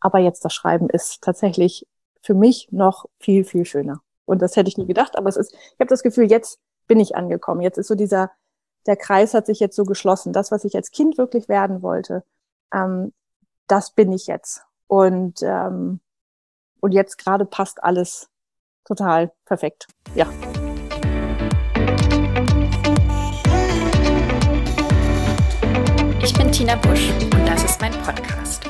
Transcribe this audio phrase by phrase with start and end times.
[0.00, 1.86] Aber jetzt das Schreiben ist tatsächlich
[2.22, 4.02] für mich noch viel, viel schöner.
[4.24, 7.00] Und das hätte ich nie gedacht, aber es ist, ich habe das Gefühl, jetzt bin
[7.00, 7.60] ich angekommen.
[7.60, 8.30] Jetzt ist so dieser,
[8.86, 10.32] der Kreis hat sich jetzt so geschlossen.
[10.32, 12.24] Das, was ich als Kind wirklich werden wollte,
[12.72, 13.12] ähm,
[13.66, 14.62] das bin ich jetzt.
[14.86, 16.00] Und, ähm,
[16.80, 18.28] und jetzt gerade passt alles
[18.84, 19.86] total perfekt.
[20.14, 20.26] Ja.
[26.22, 28.69] Ich bin Tina Busch und das ist mein Podcast,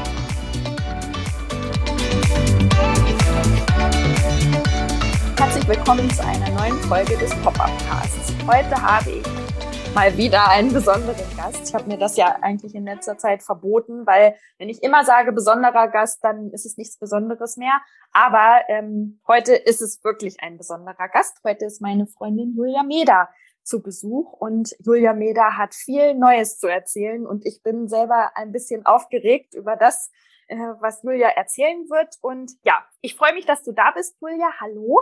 [5.71, 8.33] Willkommen zu einer neuen Folge des Pop-Up-Casts.
[8.45, 11.69] Heute habe ich mal wieder einen besonderen Gast.
[11.69, 15.31] Ich habe mir das ja eigentlich in letzter Zeit verboten, weil wenn ich immer sage
[15.31, 17.79] besonderer Gast, dann ist es nichts Besonderes mehr.
[18.11, 21.39] Aber ähm, heute ist es wirklich ein besonderer Gast.
[21.45, 23.29] Heute ist meine Freundin Julia Meder
[23.63, 28.51] zu Besuch und Julia Meder hat viel Neues zu erzählen und ich bin selber ein
[28.51, 30.11] bisschen aufgeregt über das,
[30.47, 32.17] äh, was Julia erzählen wird.
[32.19, 34.49] Und ja, ich freue mich, dass du da bist, Julia.
[34.59, 34.99] Hallo.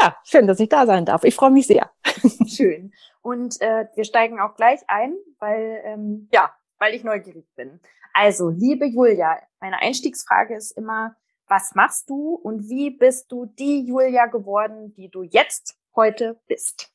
[0.00, 1.24] Ja, schön, dass ich da sein darf.
[1.24, 1.90] Ich freue mich sehr.
[2.46, 2.92] Schön.
[3.22, 7.80] Und äh, wir steigen auch gleich ein, weil ähm, ja, weil ich neugierig bin.
[8.12, 11.16] Also, liebe Julia, meine Einstiegsfrage ist immer,
[11.48, 16.90] was machst du und wie bist du die Julia geworden, die du jetzt heute bist?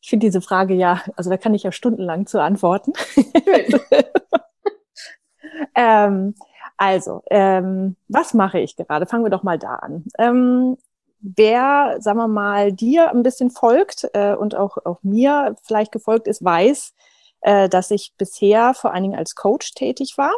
[0.00, 2.92] Ich finde diese Frage ja, also da kann ich ja stundenlang zu antworten.
[5.74, 6.34] ähm,
[6.76, 9.06] also, ähm, was mache ich gerade?
[9.06, 10.04] Fangen wir doch mal da an.
[10.18, 10.76] Ähm,
[11.22, 16.26] wer, sagen wir mal, dir ein bisschen folgt äh, und auch, auch mir vielleicht gefolgt
[16.26, 16.94] ist, weiß,
[17.40, 20.32] äh, dass ich bisher vor allen Dingen als Coach tätig war.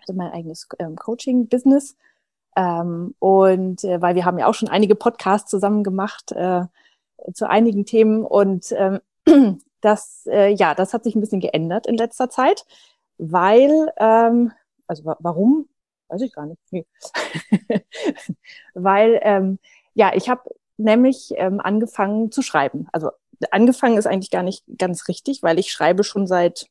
[0.00, 1.96] Also mein eigenes ähm, Coaching-Business.
[2.56, 6.62] Ähm, und äh, weil wir haben ja auch schon einige Podcasts zusammen gemacht äh,
[7.32, 9.00] zu einigen Themen und ähm,
[9.80, 12.64] das, äh, ja, das hat sich ein bisschen geändert in letzter Zeit,
[13.18, 14.52] weil, ähm,
[14.86, 15.68] also warum,
[16.08, 16.86] weiß ich gar nicht, nee.
[18.74, 19.58] weil ähm,
[19.98, 20.42] ja, ich habe
[20.76, 22.86] nämlich ähm, angefangen zu schreiben.
[22.92, 23.10] Also
[23.50, 26.68] angefangen ist eigentlich gar nicht ganz richtig, weil ich schreibe schon seit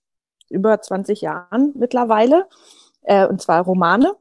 [0.49, 2.47] über 20 Jahren mittlerweile,
[3.01, 4.15] äh, und zwar Romane.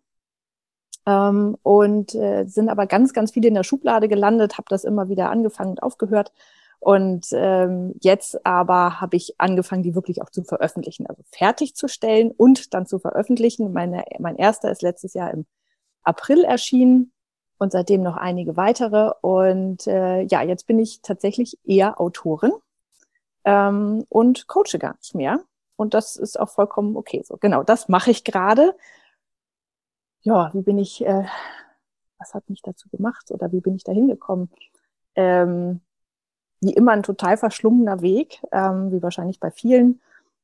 [1.06, 5.09] Ähm, und äh, sind aber ganz, ganz viele in der Schublade gelandet, habe das immer
[5.09, 6.33] wieder angefangen und aufgehört.
[6.81, 12.75] Und ähm, jetzt aber habe ich angefangen, die wirklich auch zu veröffentlichen, also fertigzustellen und
[12.75, 13.73] dann zu veröffentlichen.
[13.73, 15.47] Meine, mein erster ist letztes Jahr im
[16.03, 17.12] April erschienen
[17.59, 19.12] und seitdem noch einige weitere.
[19.21, 22.53] Und äh, ja, jetzt bin ich tatsächlich eher Autorin
[23.44, 25.41] ähm, und coache gar nicht mehr.
[25.77, 27.37] Und das ist auch vollkommen okay so.
[27.37, 28.77] Genau, das mache ich gerade.
[30.22, 31.25] Ja, wie bin ich, äh,
[32.19, 34.50] was hat mich dazu gemacht oder wie bin ich da hingekommen?
[35.15, 35.81] Ähm,
[36.61, 40.00] wie immer ein total verschlungener Weg, ähm, wie wahrscheinlich bei vielen.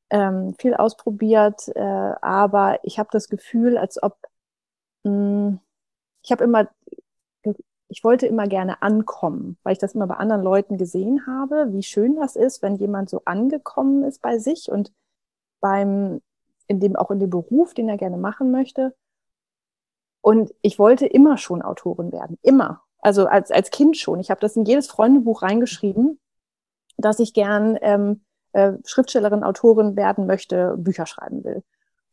[0.09, 4.15] Ähm, viel ausprobiert, äh, aber ich habe das Gefühl, als ob
[5.03, 5.59] mh, hm,
[6.23, 6.69] ich habe immer
[7.87, 11.83] ich wollte immer gerne ankommen, weil ich das immer bei anderen Leuten gesehen habe, wie
[11.83, 14.91] schön das ist, wenn jemand so angekommen ist bei sich und
[15.59, 16.21] beim,
[16.67, 18.95] in dem, auch in dem Beruf, den er gerne machen möchte.
[20.21, 22.81] Und ich wollte immer schon Autorin werden, immer.
[22.99, 24.19] Also als, als Kind schon.
[24.19, 26.19] Ich habe das in jedes Freundebuch reingeschrieben,
[26.97, 28.21] dass ich gern ähm,
[28.53, 31.63] äh, Schriftstellerin, Autorin werden möchte, Bücher schreiben will.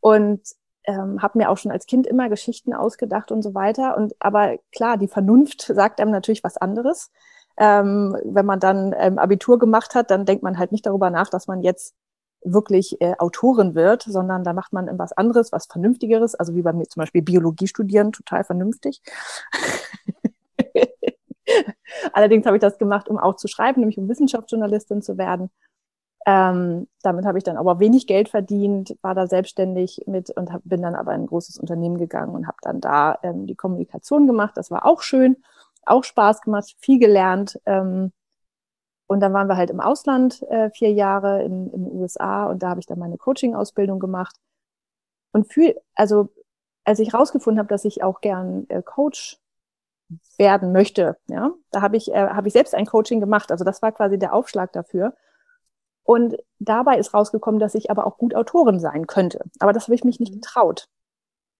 [0.01, 0.41] Und
[0.85, 3.97] ähm, habe mir auch schon als Kind immer Geschichten ausgedacht und so weiter.
[3.97, 7.11] Und aber klar, die Vernunft sagt einem natürlich was anderes.
[7.57, 11.29] Ähm, wenn man dann ähm, Abitur gemacht hat, dann denkt man halt nicht darüber nach,
[11.29, 11.95] dass man jetzt
[12.43, 16.35] wirklich äh, Autorin wird, sondern da macht man was anderes, was Vernünftigeres.
[16.35, 19.03] Also wie bei mir zum Beispiel Biologie studieren, total vernünftig.
[22.13, 25.51] Allerdings habe ich das gemacht, um auch zu schreiben, nämlich um Wissenschaftsjournalistin zu werden.
[26.27, 30.61] Ähm, damit habe ich dann aber wenig Geld verdient, war da selbstständig mit und hab,
[30.65, 34.27] bin dann aber in ein großes Unternehmen gegangen und habe dann da ähm, die Kommunikation
[34.27, 34.57] gemacht.
[34.57, 35.37] Das war auch schön,
[35.87, 37.59] auch Spaß gemacht, viel gelernt.
[37.65, 38.13] Ähm,
[39.07, 42.63] und dann waren wir halt im Ausland äh, vier Jahre in, in den USA und
[42.63, 44.37] da habe ich dann meine Coaching-Ausbildung gemacht.
[45.33, 46.29] Und für, also
[46.85, 49.39] als ich rausgefunden habe, dass ich auch gern äh, Coach
[50.39, 53.51] werden möchte, ja, da habe ich, äh, hab ich selbst ein Coaching gemacht.
[53.51, 55.15] Also das war quasi der Aufschlag dafür.
[56.11, 59.45] Und dabei ist rausgekommen, dass ich aber auch gut Autorin sein könnte.
[59.61, 60.41] Aber das habe ich mich nicht mhm.
[60.41, 60.89] getraut,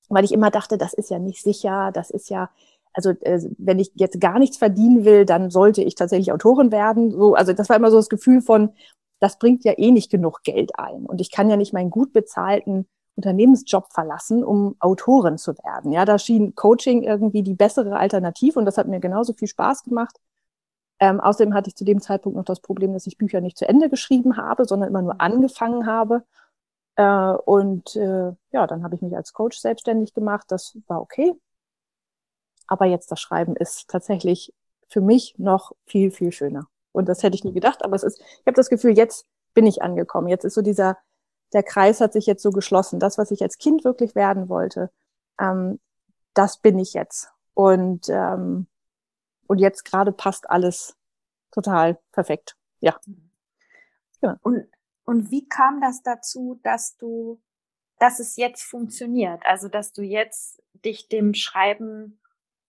[0.09, 2.51] weil ich immer dachte, das ist ja nicht sicher, das ist ja,
[2.93, 7.13] also äh, wenn ich jetzt gar nichts verdienen will, dann sollte ich tatsächlich Autorin werden.
[7.13, 8.71] So, also das war immer so das Gefühl von,
[9.21, 11.07] das bringt ja eh nicht genug Geld ein.
[11.07, 15.93] Und ich kann ja nicht meinen gut bezahlten Unternehmensjob verlassen, um Autorin zu werden.
[15.93, 19.85] Ja, da schien Coaching irgendwie die bessere Alternative und das hat mir genauso viel Spaß
[19.85, 20.17] gemacht.
[21.01, 23.67] Ähm, außerdem hatte ich zu dem Zeitpunkt noch das Problem, dass ich Bücher nicht zu
[23.67, 26.25] Ende geschrieben habe, sondern immer nur angefangen habe.
[26.97, 30.47] Äh, und äh, ja, dann habe ich mich als Coach selbstständig gemacht.
[30.49, 31.33] Das war okay.
[32.67, 34.53] Aber jetzt das Schreiben ist tatsächlich
[34.89, 36.67] für mich noch viel, viel schöner.
[36.93, 37.83] Und das hätte ich nie gedacht.
[37.85, 40.29] Aber es ist, ich habe das Gefühl, jetzt bin ich angekommen.
[40.29, 40.99] Jetzt ist so dieser,
[41.53, 43.01] der Kreis hat sich jetzt so geschlossen.
[43.01, 44.91] Das, was ich als Kind wirklich werden wollte,
[45.41, 45.81] ähm,
[46.35, 47.31] das bin ich jetzt.
[47.55, 48.67] Und, ähm,
[49.51, 50.97] und jetzt gerade passt alles
[51.51, 52.57] total perfekt.
[52.79, 52.97] Ja.
[54.23, 54.39] ja.
[54.43, 54.69] Und,
[55.05, 57.43] und wie kam das dazu, dass du,
[57.99, 59.43] dass es jetzt funktioniert?
[59.45, 62.21] Also, dass du jetzt dich dem Schreiben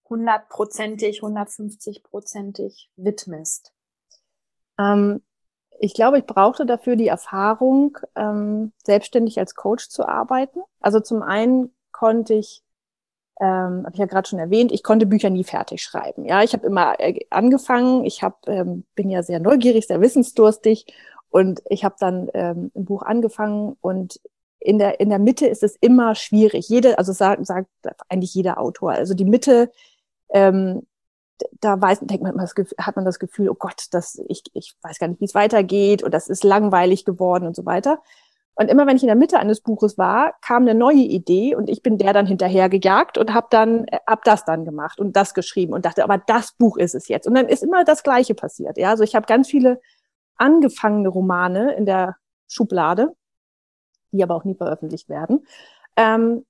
[0.10, 3.75] hundertprozentig, hundertfünfzigprozentig widmest?
[4.80, 5.22] Ähm,
[5.80, 10.62] ich glaube, ich brauchte dafür die Erfahrung, ähm, selbstständig als Coach zu arbeiten.
[10.80, 12.63] Also zum einen konnte ich,
[13.41, 16.25] ähm, habe ich ja gerade schon erwähnt, ich konnte Bücher nie fertig schreiben.
[16.25, 18.05] Ja, ich habe immer äh, angefangen.
[18.05, 20.85] Ich hab, ähm, bin ja sehr neugierig, sehr wissensdurstig
[21.29, 24.19] und ich habe dann ähm, ein Buch angefangen und
[24.59, 26.69] in der in der Mitte ist es immer schwierig.
[26.69, 27.67] Jede, also sagt, sagt
[28.09, 28.91] eigentlich jeder Autor.
[28.91, 29.71] Also die Mitte
[30.29, 30.83] ähm,
[31.59, 35.07] da weiß, denkt man, hat man das Gefühl, oh Gott, das, ich, ich weiß gar
[35.07, 37.99] nicht, wie es weitergeht und das ist langweilig geworden und so weiter.
[38.56, 41.69] Und immer wenn ich in der Mitte eines Buches war, kam eine neue Idee und
[41.69, 45.33] ich bin der dann hinterher gejagt und habe dann hab das dann gemacht und das
[45.33, 47.27] geschrieben und dachte, aber das Buch ist es jetzt.
[47.27, 48.77] Und dann ist immer das Gleiche passiert.
[48.77, 49.80] Ja, also ich habe ganz viele
[50.36, 52.18] angefangene Romane in der
[52.48, 53.15] Schublade,
[54.12, 55.45] die aber auch nie veröffentlicht werden.
[55.95, 56.45] Ähm,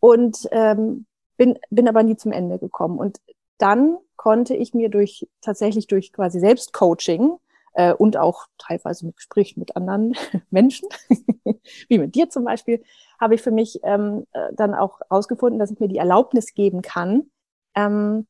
[0.00, 2.98] und ähm, bin, bin aber nie zum Ende gekommen.
[2.98, 3.20] Und
[3.58, 7.38] dann konnte ich mir durch tatsächlich durch quasi Selbstcoaching
[7.74, 10.14] äh, und auch teilweise mit Gesprächen mit anderen
[10.50, 10.88] Menschen,
[11.88, 12.82] wie mit dir zum Beispiel,
[13.20, 16.82] habe ich für mich ähm, äh, dann auch herausgefunden, dass ich mir die Erlaubnis geben
[16.82, 17.30] kann,
[17.74, 18.26] ähm,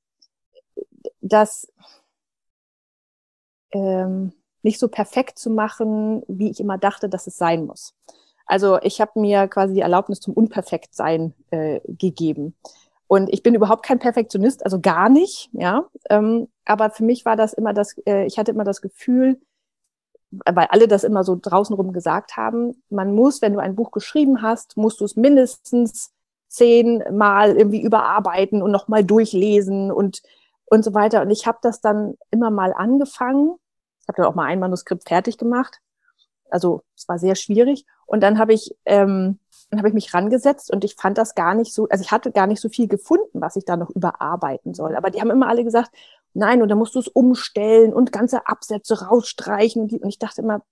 [1.21, 1.73] das
[3.73, 4.33] ähm,
[4.63, 7.95] nicht so perfekt zu machen, wie ich immer dachte, dass es sein muss.
[8.47, 12.55] Also ich habe mir quasi die Erlaubnis zum Unperfektsein äh, gegeben.
[13.07, 15.85] Und ich bin überhaupt kein Perfektionist, also gar nicht, ja.
[16.09, 19.41] Ähm, aber für mich war das immer das, äh, ich hatte immer das Gefühl,
[20.31, 24.43] weil alle das immer so draußenrum gesagt haben, man muss, wenn du ein Buch geschrieben
[24.43, 26.13] hast, musst du es mindestens
[26.49, 30.23] zehnmal irgendwie überarbeiten und nochmal durchlesen und,
[30.67, 31.23] und so weiter.
[31.23, 33.57] Und ich habe das dann immer mal angefangen.
[34.01, 35.81] Ich habe dann auch mal ein Manuskript fertig gemacht.
[36.51, 37.87] Also es war sehr schwierig.
[38.07, 39.39] Und dann habe ich ähm,
[39.71, 42.47] dann ich mich rangesetzt und ich fand das gar nicht so, also ich hatte gar
[42.47, 44.97] nicht so viel gefunden, was ich da noch überarbeiten soll.
[44.97, 45.91] Aber die haben immer alle gesagt,
[46.35, 49.83] nein, und dann musst du es umstellen und ganze Absätze rausstreichen.
[49.83, 50.63] Und ich dachte immer,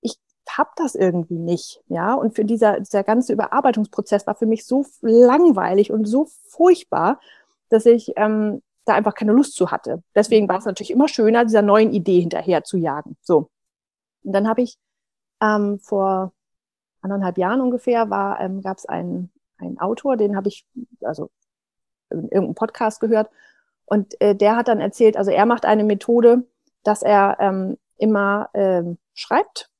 [0.00, 2.14] ich hab das irgendwie nicht, ja.
[2.14, 7.20] Und für dieser, dieser ganze Überarbeitungsprozess war für mich so langweilig und so furchtbar,
[7.68, 10.02] dass ich ähm, da einfach keine Lust zu hatte.
[10.14, 13.16] Deswegen war es natürlich immer schöner, dieser neuen Idee hinterher zu jagen.
[13.20, 13.50] So.
[14.22, 14.78] Und dann habe ich
[15.42, 16.32] ähm, vor
[17.02, 20.66] anderthalb Jahren ungefähr war, ähm, gab es einen, einen Autor, den habe ich
[21.02, 21.30] also
[22.10, 23.30] in irgendeinem Podcast gehört.
[23.88, 26.44] Und äh, der hat dann erzählt, also er macht eine Methode,
[26.84, 29.70] dass er ähm, immer ähm, schreibt,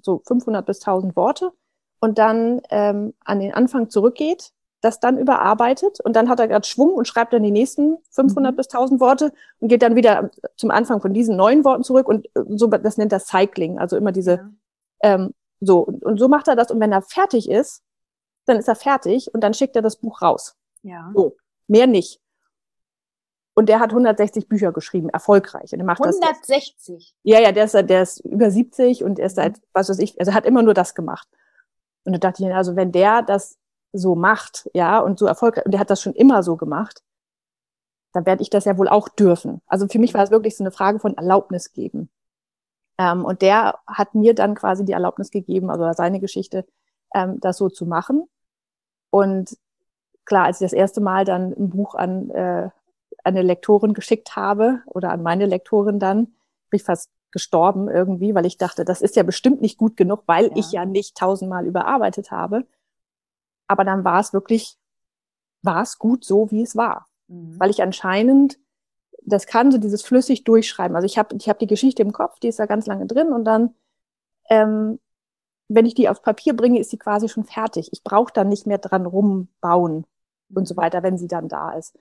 [0.00, 1.52] so 500 bis 1000 Worte,
[2.00, 6.66] und dann ähm, an den Anfang zurückgeht, das dann überarbeitet und dann hat er gerade
[6.66, 8.56] Schwung und schreibt dann die nächsten 500 mhm.
[8.56, 12.26] bis 1000 Worte und geht dann wieder zum Anfang von diesen neuen Worten zurück und
[12.36, 14.50] äh, so, das nennt er Cycling, also immer diese ja.
[15.00, 16.70] ähm, so, und, und so macht er das.
[16.70, 17.82] Und wenn er fertig ist,
[18.44, 20.56] dann ist er fertig und dann schickt er das Buch raus.
[20.82, 21.10] Ja.
[21.14, 22.20] So, mehr nicht.
[23.58, 25.72] Und der hat 160 Bücher geschrieben, erfolgreich.
[25.72, 26.76] Und er macht 160?
[26.86, 29.98] Das, ja, ja, der ist, der ist über 70 und er ist seit, was weiß
[29.98, 31.26] ich, also hat immer nur das gemacht.
[32.04, 33.58] Und da dachte ich, also wenn der das
[33.92, 37.02] so macht, ja, und so erfolgreich, und der hat das schon immer so gemacht,
[38.12, 39.62] dann werde ich das ja wohl auch dürfen.
[39.66, 42.10] Also für mich war es wirklich so eine Frage von Erlaubnis geben.
[42.98, 46.66] Ähm, und der hat mir dann quasi die Erlaubnis gegeben, also seine Geschichte,
[47.14, 48.28] ähm, das so zu machen.
[49.08, 49.56] Und
[50.26, 52.68] klar, als ich das erste Mal dann ein Buch an äh,
[53.26, 56.26] eine Lektorin geschickt habe oder an meine Lektorin dann,
[56.70, 60.22] bin ich fast gestorben irgendwie, weil ich dachte, das ist ja bestimmt nicht gut genug,
[60.26, 60.56] weil ja.
[60.56, 62.66] ich ja nicht tausendmal überarbeitet habe.
[63.66, 64.78] Aber dann war es wirklich,
[65.62, 67.06] war es gut so, wie es war.
[67.28, 67.58] Mhm.
[67.58, 68.58] Weil ich anscheinend
[69.26, 70.96] das kann so dieses flüssig durchschreiben.
[70.96, 73.32] Also ich habe ich hab die Geschichte im Kopf, die ist da ganz lange drin
[73.32, 73.74] und dann,
[74.48, 75.00] ähm,
[75.68, 77.88] wenn ich die aufs Papier bringe, ist sie quasi schon fertig.
[77.92, 80.06] Ich brauche dann nicht mehr dran rumbauen
[80.54, 80.78] und so mhm.
[80.78, 81.98] weiter, wenn sie dann da ist.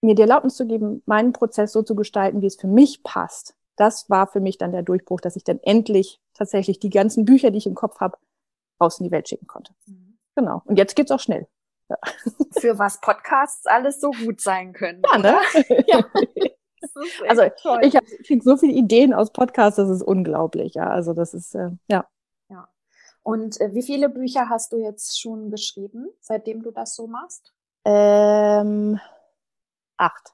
[0.00, 3.54] Mir die Erlaubnis zu geben, meinen Prozess so zu gestalten, wie es für mich passt,
[3.76, 7.50] das war für mich dann der Durchbruch, dass ich dann endlich tatsächlich die ganzen Bücher,
[7.50, 8.16] die ich im Kopf habe,
[8.80, 9.72] raus in die Welt schicken konnte.
[9.86, 10.18] Mhm.
[10.36, 10.62] Genau.
[10.64, 11.48] Und jetzt geht's auch schnell.
[11.88, 11.96] Ja.
[12.60, 15.02] Für was Podcasts alles so gut sein können.
[15.12, 15.38] Ja, ne?
[15.86, 16.04] ja.
[17.26, 17.80] Also toll.
[17.82, 17.94] ich
[18.26, 20.74] kriege so viele Ideen aus Podcasts, das ist unglaublich.
[20.74, 22.06] Ja, also das ist äh, ja.
[22.48, 22.68] Ja.
[23.22, 27.54] Und äh, wie viele Bücher hast du jetzt schon geschrieben, seitdem du das so machst?
[27.86, 29.00] Ähm,
[30.04, 30.32] acht.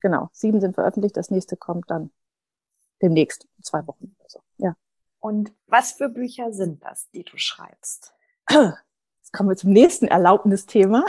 [0.00, 2.10] Genau, sieben sind veröffentlicht, das nächste kommt dann
[3.02, 4.40] demnächst, in zwei Wochen oder so.
[4.58, 4.76] Ja.
[5.20, 8.14] Und was für Bücher sind das, die du schreibst?
[8.48, 11.04] Jetzt kommen wir zum nächsten Erlaubnisthema.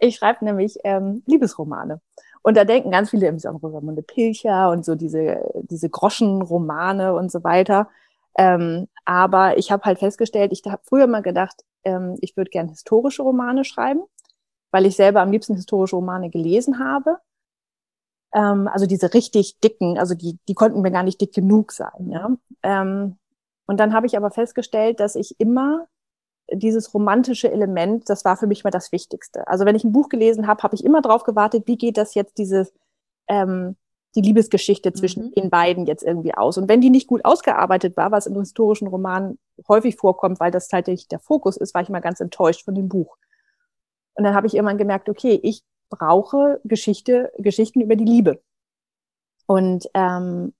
[0.00, 2.00] ich schreibe nämlich ähm, Liebesromane.
[2.42, 7.42] Und da denken ganz viele an Rosamunde Pilcher und so diese, diese Groschenromane und so
[7.42, 7.88] weiter.
[8.36, 12.68] Ähm, aber ich habe halt festgestellt, ich habe früher mal gedacht, ähm, ich würde gern
[12.68, 14.02] historische Romane schreiben,
[14.74, 17.18] weil ich selber am liebsten historische Romane gelesen habe.
[18.34, 22.10] Ähm, also diese richtig dicken, also die, die konnten mir gar nicht dick genug sein.
[22.10, 22.30] Ja?
[22.64, 23.16] Ähm,
[23.66, 25.86] und dann habe ich aber festgestellt, dass ich immer
[26.52, 29.46] dieses romantische Element, das war für mich mal das Wichtigste.
[29.46, 32.14] Also wenn ich ein Buch gelesen habe, habe ich immer drauf gewartet, wie geht das
[32.14, 32.72] jetzt dieses
[33.28, 33.76] ähm,
[34.16, 35.34] die Liebesgeschichte zwischen mhm.
[35.34, 36.58] den beiden jetzt irgendwie aus.
[36.58, 39.38] Und wenn die nicht gut ausgearbeitet war, was in historischen Romanen
[39.68, 42.74] häufig vorkommt, weil das halt nicht der Fokus ist, war ich mal ganz enttäuscht von
[42.74, 43.16] dem Buch.
[44.14, 48.40] Und dann habe ich irgendwann gemerkt, okay, ich brauche Geschichte, Geschichten über die Liebe.
[49.46, 50.54] Und ähm,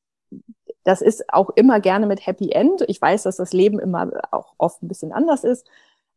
[0.85, 2.83] das ist auch immer gerne mit Happy End.
[2.89, 5.67] Ich weiß, dass das Leben immer auch oft ein bisschen anders ist.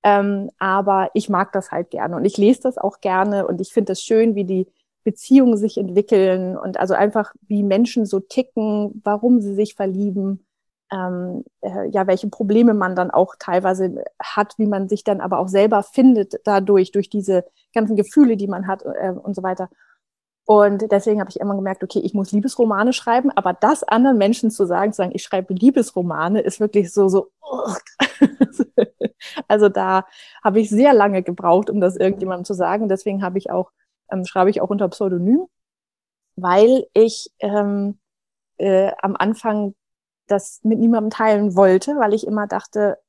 [0.03, 3.73] Ähm, aber ich mag das halt gerne und ich lese das auch gerne und ich
[3.73, 4.67] finde es schön, wie die
[5.03, 10.45] Beziehungen sich entwickeln und also einfach wie Menschen so ticken, warum sie sich verlieben,
[10.91, 15.39] ähm, äh, ja, welche Probleme man dann auch teilweise hat, wie man sich dann aber
[15.39, 19.69] auch selber findet dadurch, durch diese ganzen Gefühle, die man hat äh, und so weiter.
[20.45, 24.49] Und deswegen habe ich immer gemerkt, okay, ich muss Liebesromane schreiben, aber das anderen Menschen
[24.49, 27.31] zu sagen, zu sagen, ich schreibe Liebesromane, ist wirklich so, so,
[29.49, 30.05] also da
[30.41, 32.87] habe ich sehr lange gebraucht, um das irgendjemandem zu sagen.
[32.87, 33.71] Deswegen habe ich auch,
[34.09, 35.47] ähm, schreibe ich auch unter Pseudonym,
[36.37, 37.99] weil ich ähm,
[38.57, 39.75] äh, am Anfang
[40.27, 42.99] das mit niemandem teilen wollte, weil ich immer dachte,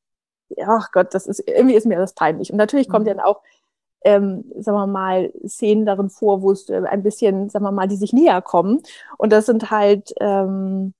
[0.65, 2.51] ach Gott, das ist, irgendwie ist mir das peinlich.
[2.51, 3.11] Und natürlich kommt mhm.
[3.11, 3.43] dann auch
[4.05, 7.89] ähm, sagen wir mal, Szenen darin vor, wo es äh, ein bisschen, sagen wir mal,
[7.89, 8.83] die sich näher kommen.
[9.17, 10.95] Und das sind halt, ähm,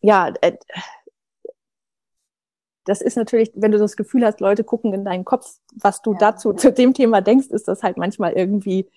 [0.00, 0.56] ja, äh,
[2.84, 6.12] das ist natürlich, wenn du das Gefühl hast, Leute gucken in deinen Kopf, was du
[6.14, 6.56] ja, dazu ja.
[6.56, 8.88] zu dem Thema denkst, ist das halt manchmal irgendwie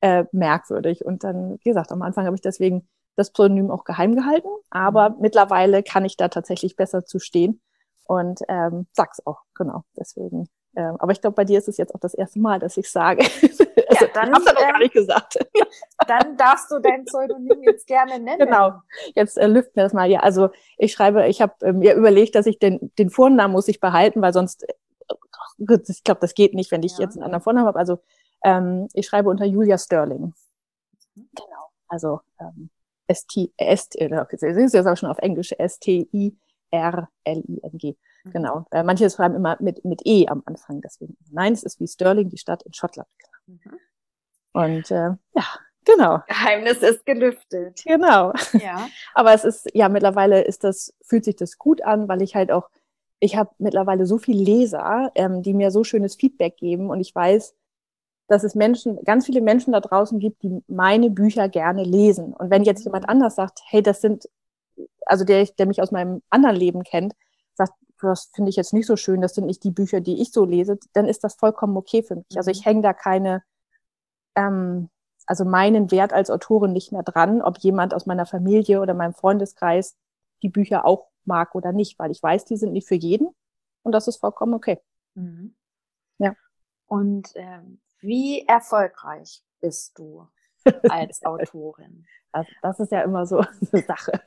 [0.00, 1.04] äh, merkwürdig.
[1.04, 5.10] Und dann, wie gesagt, am Anfang habe ich deswegen das Pseudonym auch geheim gehalten, aber
[5.10, 5.16] mhm.
[5.20, 7.60] mittlerweile kann ich da tatsächlich besser zu stehen
[8.06, 9.84] und ähm, sag's auch, genau.
[9.96, 12.76] Deswegen ähm, aber ich glaube, bei dir ist es jetzt auch das erste Mal, dass
[12.76, 13.22] ich sage.
[13.88, 15.38] also, ja, dann hast du noch gar nicht gesagt.
[16.08, 18.38] dann darfst du dein Pseudonym jetzt gerne nennen.
[18.38, 18.72] Genau.
[19.14, 20.08] Jetzt äh, lüften wir das mal.
[20.08, 23.68] Ja, also ich schreibe, ich habe äh, mir überlegt, dass ich den, den Vornamen muss
[23.68, 24.72] ich behalten, weil sonst, äh,
[25.88, 27.04] ich glaube, das geht nicht, wenn ich ja.
[27.04, 27.78] jetzt einen anderen Vornamen habe.
[27.78, 27.98] Also
[28.42, 30.32] ähm, ich schreibe unter Julia Sterling.
[31.14, 31.28] Mhm.
[31.34, 31.68] Genau.
[31.88, 32.70] Also ähm,
[33.06, 36.36] S-T, S-T, äh, das ist jetzt auch schon auf Englisch, S-T-I-R-L-I-N-G.
[38.24, 38.32] Mhm.
[38.32, 38.66] Genau.
[38.70, 41.16] Äh, manche schreiben immer mit, mit E am Anfang, deswegen.
[41.30, 43.08] Nein, es ist wie Stirling, die Stadt in Schottland.
[43.46, 43.78] Mhm.
[44.52, 45.44] Und äh, ja,
[45.84, 46.20] genau.
[46.26, 47.82] Geheimnis ist gelüftet.
[47.84, 48.32] Genau.
[48.52, 48.88] Ja.
[49.14, 52.52] Aber es ist, ja, mittlerweile ist das, fühlt sich das gut an, weil ich halt
[52.52, 52.68] auch,
[53.18, 57.14] ich habe mittlerweile so viele Leser, ähm, die mir so schönes Feedback geben und ich
[57.14, 57.54] weiß,
[58.32, 62.32] dass es Menschen, ganz viele Menschen da draußen gibt, die meine Bücher gerne lesen.
[62.32, 64.26] Und wenn jetzt jemand anders sagt, hey, das sind,
[65.04, 67.12] also der, der mich aus meinem anderen Leben kennt,
[67.52, 70.32] sagt, das finde ich jetzt nicht so schön, das sind nicht die Bücher, die ich
[70.32, 72.36] so lese, dann ist das vollkommen okay für mich.
[72.36, 72.70] Also ich mhm.
[72.70, 73.42] hänge da keine,
[74.34, 74.88] ähm,
[75.26, 79.12] also meinen Wert als Autorin nicht mehr dran, ob jemand aus meiner Familie oder meinem
[79.12, 79.94] Freundeskreis
[80.42, 83.28] die Bücher auch mag oder nicht, weil ich weiß, die sind nicht für jeden
[83.82, 84.80] und das ist vollkommen okay.
[85.16, 85.54] Mhm.
[86.16, 86.34] Ja.
[86.86, 90.28] Und ähm, wie erfolgreich bist du
[90.88, 92.06] als Autorin?
[92.32, 93.38] Das, das ist ja immer so
[93.72, 94.22] eine Sache.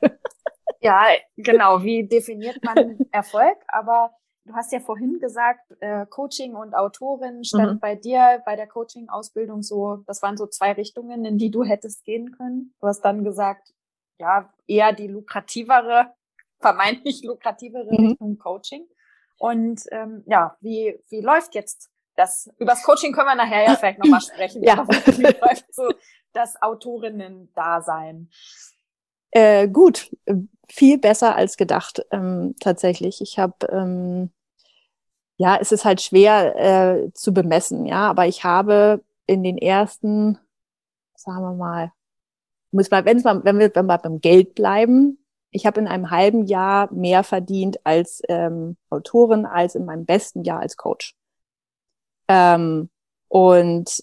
[0.80, 1.04] Ja,
[1.36, 1.82] genau.
[1.82, 3.56] Wie definiert man Erfolg?
[3.68, 4.14] Aber
[4.44, 7.80] du hast ja vorhin gesagt, äh, Coaching und Autorin stand mhm.
[7.80, 12.04] bei dir bei der Coaching-Ausbildung so, das waren so zwei Richtungen, in die du hättest
[12.04, 12.74] gehen können.
[12.80, 13.72] Du hast dann gesagt,
[14.18, 16.14] ja, eher die lukrativere,
[16.60, 18.06] vermeintlich lukrativere mhm.
[18.08, 18.86] Richtung Coaching.
[19.38, 22.50] Und ähm, ja, wie, wie läuft jetzt das?
[22.58, 24.62] Übers Coaching können wir nachher ja vielleicht nochmal sprechen.
[24.62, 24.84] ja.
[25.70, 25.88] so
[26.32, 28.30] das Autorinnen-Dasein?
[29.30, 30.10] Äh, gut,
[30.68, 33.20] viel besser als gedacht, ähm, tatsächlich.
[33.20, 34.30] Ich habe ähm,
[35.36, 40.38] ja, es ist halt schwer äh, zu bemessen, ja, aber ich habe in den ersten,
[41.14, 41.92] sagen wir mal,
[42.70, 45.18] muss mal, wenn's mal, wenn wir, wenn wir beim Geld bleiben,
[45.50, 50.42] ich habe in einem halben Jahr mehr verdient als ähm, Autorin als in meinem besten
[50.42, 51.15] Jahr als Coach.
[52.28, 52.90] Ähm,
[53.28, 54.02] und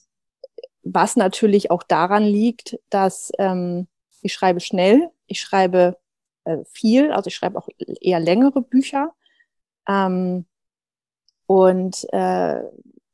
[0.84, 3.88] was natürlich auch daran liegt, dass ähm,
[4.22, 5.98] ich schreibe schnell, ich schreibe
[6.46, 9.14] äh, viel, also ich schreibe auch eher längere Bücher
[9.88, 10.46] ähm,
[11.48, 12.62] und äh,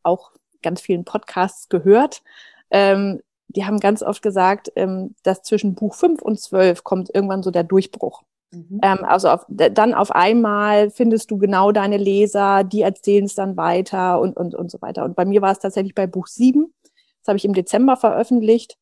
[0.04, 2.24] auch ganz vielen Podcasts gehört.
[2.72, 7.44] Ähm, die haben ganz oft gesagt, ähm, dass zwischen Buch 5 und 12 kommt irgendwann
[7.44, 8.24] so der Durchbruch.
[8.52, 8.80] Mhm.
[8.84, 13.58] Ähm, also auf, dann auf einmal findest du genau deine Leser, die erzählen es dann
[13.58, 15.06] weiter und, und, und so weiter.
[15.06, 16.74] Und bei mir war es tatsächlich bei Buch 7,
[17.22, 18.78] das habe ich im Dezember veröffentlicht,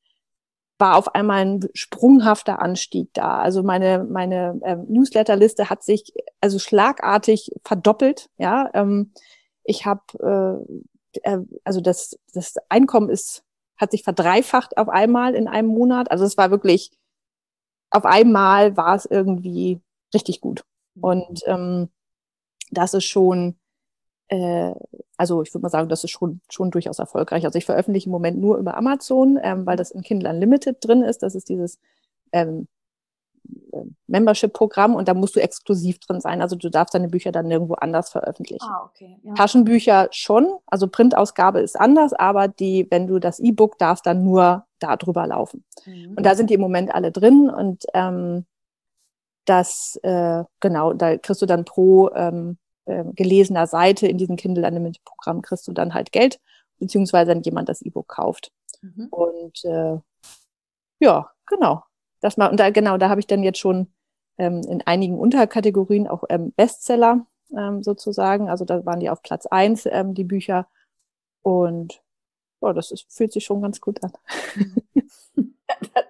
[0.79, 3.39] war auf einmal ein sprunghafter Anstieg da.
[3.39, 8.29] Also meine, meine ähm, Newsletterliste hat sich also schlagartig verdoppelt.
[8.37, 9.11] Ja, ähm,
[9.63, 10.63] ich habe
[11.23, 13.43] äh, äh, also das, das Einkommen ist
[13.77, 16.09] hat sich verdreifacht auf einmal in einem Monat.
[16.11, 16.91] Also es war wirklich,
[17.89, 19.79] auf einmal war es irgendwie
[20.13, 20.63] richtig gut.
[20.95, 21.03] Mhm.
[21.03, 21.89] Und ähm,
[22.71, 23.55] das ist schon,
[24.27, 24.73] äh,
[25.17, 27.45] also ich würde mal sagen, das ist schon, schon durchaus erfolgreich.
[27.45, 31.03] Also ich veröffentliche im Moment nur über Amazon, ähm, weil das in Kindle Unlimited drin
[31.03, 31.23] ist.
[31.23, 31.79] Das ist dieses
[32.31, 32.76] ähm, äh,
[34.07, 36.41] Membership-Programm und da musst du exklusiv drin sein.
[36.41, 38.67] Also du darfst deine Bücher dann nirgendwo anders veröffentlichen.
[38.67, 39.17] Ah, okay.
[39.23, 39.33] Ja.
[39.33, 44.65] Taschenbücher schon, also Printausgabe ist anders, aber die, wenn du das E-Book darfst, dann nur
[44.79, 45.63] da drüber laufen.
[45.85, 46.15] Mhm.
[46.17, 48.45] Und da sind die im Moment alle drin und ähm,
[49.45, 54.67] das, äh, genau, da kriegst du dann pro ähm, äh, gelesener Seite in diesem Kindle
[54.67, 56.39] Unlimited Programm kriegst du dann halt Geld,
[56.79, 58.51] beziehungsweise wenn jemand das E-Book kauft.
[58.81, 59.07] Mhm.
[59.09, 59.97] Und äh,
[60.99, 61.83] ja, genau
[62.19, 63.91] das mal, und da, genau, da habe ich dann jetzt schon
[64.37, 68.49] ähm, in einigen Unterkategorien auch ähm, Bestseller ähm, sozusagen.
[68.49, 70.67] Also da waren die auf Platz eins ähm, die Bücher.
[71.41, 72.01] Und
[72.61, 74.13] ja, das ist, fühlt sich schon ganz gut an.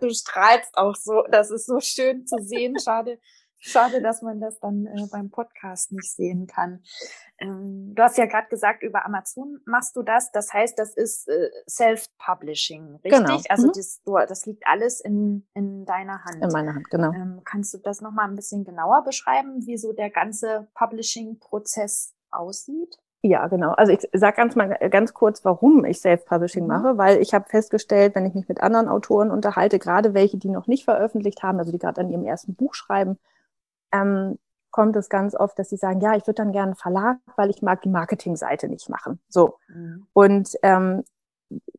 [0.01, 2.77] du strahlst auch so, das ist so schön zu sehen.
[2.79, 3.19] Schade,
[3.67, 6.81] Schade, dass man das dann äh, beim Podcast nicht sehen kann.
[7.39, 10.31] Ähm, du hast ja gerade gesagt, über Amazon machst du das.
[10.31, 13.11] Das heißt, das ist äh, Self-Publishing, richtig?
[13.11, 13.39] Genau.
[13.49, 13.71] Also mhm.
[13.75, 16.41] das, du, das liegt alles in, in deiner Hand.
[16.41, 17.11] In meiner Hand, genau.
[17.11, 22.97] Ähm, kannst du das nochmal ein bisschen genauer beschreiben, wie so der ganze Publishing-Prozess aussieht?
[23.23, 23.71] Ja, genau.
[23.71, 26.69] Also ich sage ganz mal ganz kurz, warum ich Self-Publishing mhm.
[26.69, 30.49] mache, weil ich habe festgestellt, wenn ich mich mit anderen Autoren unterhalte, gerade welche, die
[30.49, 33.17] noch nicht veröffentlicht haben, also die gerade an ihrem ersten Buch schreiben,
[33.91, 34.37] ähm,
[34.71, 37.49] kommt es ganz oft, dass sie sagen, ja, ich würde dann gerne einen Verlag, weil
[37.49, 39.19] ich mag die Marketingseite nicht machen.
[39.29, 39.55] So.
[39.69, 40.07] Mhm.
[40.13, 41.03] Und ähm,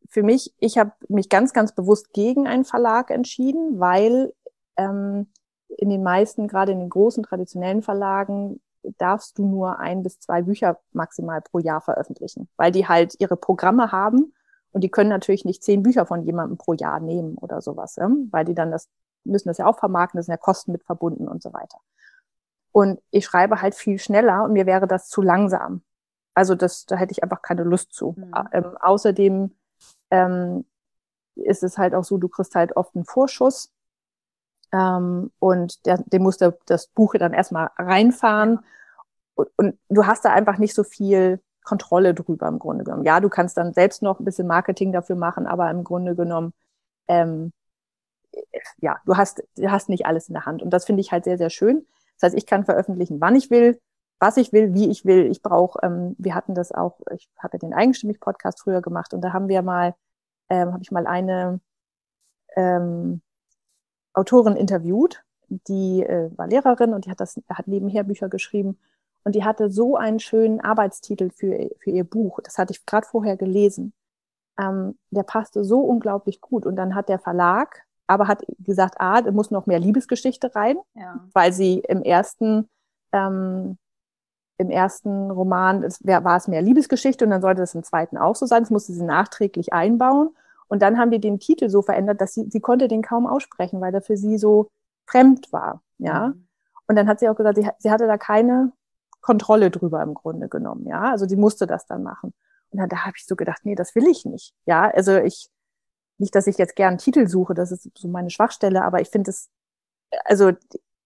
[0.09, 4.33] für mich, ich habe mich ganz, ganz bewusst gegen einen Verlag entschieden, weil
[4.77, 5.29] ähm,
[5.68, 8.61] in den meisten, gerade in den großen traditionellen Verlagen,
[8.97, 13.37] darfst du nur ein bis zwei Bücher maximal pro Jahr veröffentlichen, weil die halt ihre
[13.37, 14.33] Programme haben
[14.73, 18.11] und die können natürlich nicht zehn Bücher von jemandem pro Jahr nehmen oder sowas, ja?
[18.31, 18.88] weil die dann das
[19.25, 21.79] müssen das ja auch vermarkten, das sind ja Kosten mit verbunden und so weiter.
[22.72, 25.83] Und ich schreibe halt viel schneller und mir wäre das zu langsam.
[26.35, 28.14] Also das, da hätte ich einfach keine Lust zu.
[28.16, 28.33] Mhm.
[28.52, 29.57] Ähm, außerdem
[30.11, 30.64] ähm,
[31.35, 33.72] ist es halt auch so, du kriegst halt oft einen Vorschuss
[34.72, 38.61] ähm, und der, dem muss der, das Buch dann erstmal reinfahren.
[39.35, 43.04] Und, und du hast da einfach nicht so viel Kontrolle drüber im Grunde genommen.
[43.04, 46.52] Ja, du kannst dann selbst noch ein bisschen Marketing dafür machen, aber im Grunde genommen
[47.09, 47.52] ähm,
[48.78, 50.62] ja, du hast, du hast nicht alles in der Hand.
[50.62, 51.87] Und das finde ich halt sehr, sehr schön.
[52.18, 53.81] Das heißt, ich kann veröffentlichen, wann ich will,
[54.18, 55.31] was ich will, wie ich will.
[55.31, 59.20] Ich brauche, ähm, wir hatten das auch, ich habe ja den Eigenstimmig-Podcast früher gemacht und
[59.22, 59.94] da haben wir mal,
[60.50, 61.61] ähm, habe ich mal eine
[62.57, 63.22] ähm,
[64.14, 68.78] Autorin interviewt, die äh, war Lehrerin und die hat das, hat nebenher Bücher geschrieben
[69.24, 72.40] und die hatte so einen schönen Arbeitstitel für, für ihr Buch.
[72.42, 73.92] Das hatte ich gerade vorher gelesen.
[74.59, 79.23] Ähm, der passte so unglaublich gut und dann hat der Verlag aber hat gesagt, ah,
[79.23, 81.21] da muss noch mehr Liebesgeschichte rein, ja.
[81.33, 82.68] weil sie im ersten
[83.12, 83.79] ähm,
[84.59, 88.35] im ersten Roman es, war es mehr Liebesgeschichte und dann sollte es im zweiten auch
[88.35, 88.62] so sein.
[88.62, 90.31] Das musste sie nachträglich einbauen.
[90.66, 93.81] Und dann haben wir den Titel so verändert, dass sie, sie konnte den kaum aussprechen,
[93.81, 94.68] weil er für sie so
[95.07, 95.83] fremd war.
[95.99, 96.29] Ja.
[96.29, 96.49] Mhm.
[96.88, 98.73] Und dann hat sie auch gesagt, sie, sie hatte da keine
[99.21, 100.87] Kontrolle drüber im Grunde genommen.
[100.87, 101.12] Ja.
[101.12, 102.35] Also sie musste das dann machen.
[102.71, 104.55] Und dann da habe ich so gedacht, nee, das will ich nicht.
[104.66, 104.90] Ja.
[104.90, 105.49] Also ich,
[106.18, 109.31] nicht, dass ich jetzt gern Titel suche, das ist so meine Schwachstelle, aber ich finde
[109.31, 109.50] es,
[110.24, 110.52] also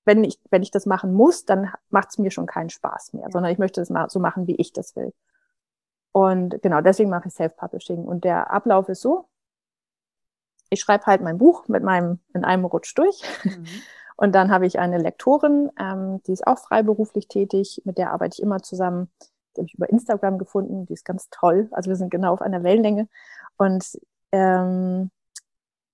[0.05, 3.25] wenn ich, wenn ich das machen muss, dann macht es mir schon keinen Spaß mehr,
[3.25, 3.31] ja.
[3.31, 5.13] sondern ich möchte es mal so machen, wie ich das will.
[6.13, 8.05] Und genau, deswegen mache ich Self-Publishing.
[8.05, 9.29] Und der Ablauf ist so,
[10.71, 13.23] ich schreibe halt mein Buch mit meinem, in einem Rutsch durch.
[13.45, 13.67] Mhm.
[14.17, 18.37] Und dann habe ich eine Lektorin, ähm, die ist auch freiberuflich tätig, mit der arbeite
[18.37, 19.11] ich immer zusammen.
[19.57, 21.69] die habe ich über Instagram gefunden, die ist ganz toll.
[21.73, 23.09] Also wir sind genau auf einer Wellenlänge.
[23.57, 23.99] Und
[24.33, 25.11] ähm,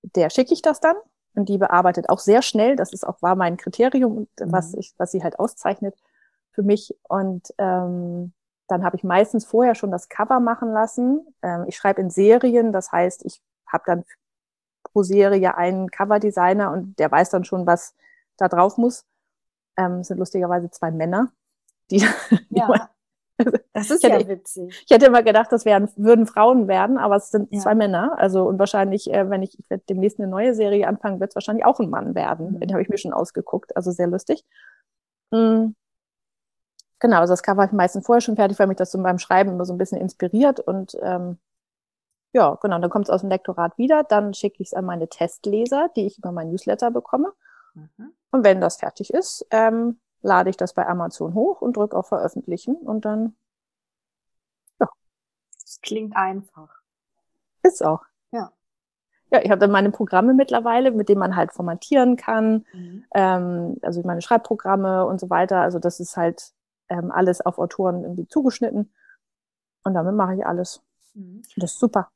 [0.03, 0.96] der schicke ich das dann
[1.35, 2.77] und die bearbeitet auch sehr schnell.
[2.77, 4.81] Das ist auch war mein Kriterium, was mhm.
[4.81, 5.94] ich, was sie halt auszeichnet
[6.53, 6.96] für mich.
[7.09, 8.33] Und ähm,
[8.68, 11.27] dann habe ich meistens vorher schon das Cover machen lassen.
[11.42, 14.05] Ähm, ich schreibe in Serien, das heißt, ich habe dann
[14.83, 17.94] pro Serie einen Coverdesigner und der weiß dann schon, was
[18.37, 19.05] da drauf muss.
[19.77, 21.33] Ähm, sind lustigerweise zwei Männer,
[21.90, 22.05] die,
[22.51, 22.90] ja.
[23.72, 24.83] Das ist ja hätte, witzig.
[24.85, 27.61] Ich hätte immer gedacht, das wären, würden Frauen werden, aber es sind ja.
[27.61, 28.18] zwei Männer.
[28.18, 31.37] Also und wahrscheinlich, äh, wenn ich, ich werde demnächst eine neue Serie anfangen, wird es
[31.37, 32.55] wahrscheinlich auch ein Mann werden.
[32.55, 32.61] Mhm.
[32.61, 33.77] Den habe ich mir schon ausgeguckt.
[33.77, 34.44] Also sehr lustig.
[35.31, 35.74] Mhm.
[37.01, 39.18] Genau, also das Cover habe ich meistens vorher schon fertig, weil mich das so beim
[39.18, 40.59] Schreiben immer so ein bisschen inspiriert.
[40.59, 41.38] Und ähm,
[42.33, 44.03] ja, genau, dann kommt es aus dem Lektorat wieder.
[44.03, 47.33] Dann schicke ich es an meine Testleser, die ich über mein Newsletter bekomme.
[47.74, 48.12] Mhm.
[48.31, 52.09] Und wenn das fertig ist, ähm, lade ich das bei Amazon hoch und drücke auf
[52.09, 53.37] Veröffentlichen und dann,
[54.81, 54.88] ja.
[55.62, 56.81] Das klingt einfach.
[57.62, 58.04] Ist auch.
[58.31, 58.52] Ja.
[59.31, 63.04] Ja, ich habe dann meine Programme mittlerweile, mit denen man halt formatieren kann, mhm.
[63.14, 65.61] ähm, also meine Schreibprogramme und so weiter.
[65.61, 66.52] Also das ist halt
[66.88, 68.92] ähm, alles auf Autoren irgendwie zugeschnitten.
[69.85, 70.83] Und damit mache ich alles.
[71.14, 71.42] Mhm.
[71.57, 72.11] Das ist super.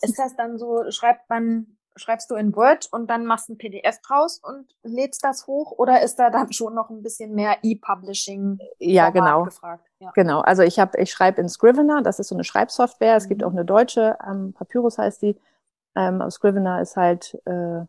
[0.00, 4.00] Ist das dann so, schreibt man, schreibst du in Word und dann machst ein PDF
[4.00, 8.58] draus und lädst das hoch oder ist da dann schon noch ein bisschen mehr E-Publishing
[8.78, 9.44] ja, genau.
[9.44, 9.86] gefragt?
[9.98, 10.40] Ja, genau.
[10.40, 13.16] Also ich habe, ich schreibe in Scrivener, das ist so eine Schreibsoftware.
[13.16, 13.28] Es mhm.
[13.28, 15.36] gibt auch eine deutsche, ähm, Papyrus heißt die.
[15.94, 17.80] Ähm, Scrivener ist halt äh,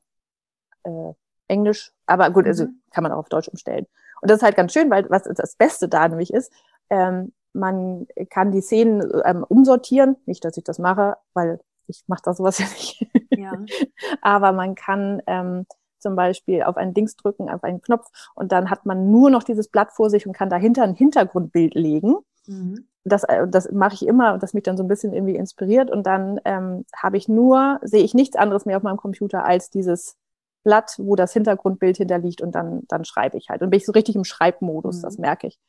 [0.84, 1.14] äh,
[1.48, 2.82] Englisch, aber gut, also mhm.
[2.92, 3.88] kann man auch auf Deutsch umstellen.
[4.22, 6.52] Und das ist halt ganz schön, weil was das Beste da nämlich ist,
[6.90, 10.18] ähm, man kann die Szenen ähm, umsortieren.
[10.26, 13.08] Nicht, dass ich das mache, weil ich mache da sowas ja nicht.
[13.32, 13.54] Ja.
[14.22, 15.66] Aber man kann ähm,
[16.00, 19.44] zum Beispiel auf einen Dings drücken, auf einen Knopf und dann hat man nur noch
[19.44, 22.18] dieses Blatt vor sich und kann dahinter ein Hintergrundbild legen.
[22.46, 22.88] Mhm.
[23.06, 25.90] Das, äh, das mache ich immer und das mich dann so ein bisschen irgendwie inspiriert
[25.90, 29.70] und dann ähm, habe ich nur, sehe ich nichts anderes mehr auf meinem Computer als
[29.70, 30.18] dieses
[30.64, 33.62] Blatt, wo das Hintergrundbild hinterliegt und dann, dann schreibe ich halt.
[33.62, 35.02] Und bin ich so richtig im Schreibmodus, mhm.
[35.02, 35.60] das merke ich.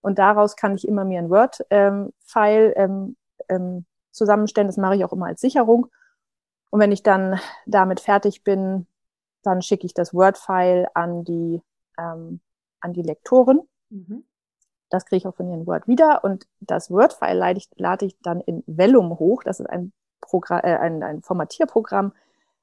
[0.00, 3.16] Und daraus kann ich immer mir ein Word-File ähm,
[3.48, 4.68] ähm, zusammenstellen.
[4.68, 5.88] Das mache ich auch immer als Sicherung.
[6.70, 8.86] Und wenn ich dann damit fertig bin,
[9.42, 11.62] dann schicke ich das Word-File an die,
[11.98, 12.40] ähm,
[12.80, 13.60] an die Lektoren.
[13.90, 14.24] Mhm.
[14.90, 16.24] Das kriege ich auch von ihren Word wieder.
[16.24, 19.42] Und das Word-File lade ich, lade ich dann in Vellum hoch.
[19.42, 22.12] Das ist ein, Programm, äh, ein, ein Formatierprogramm,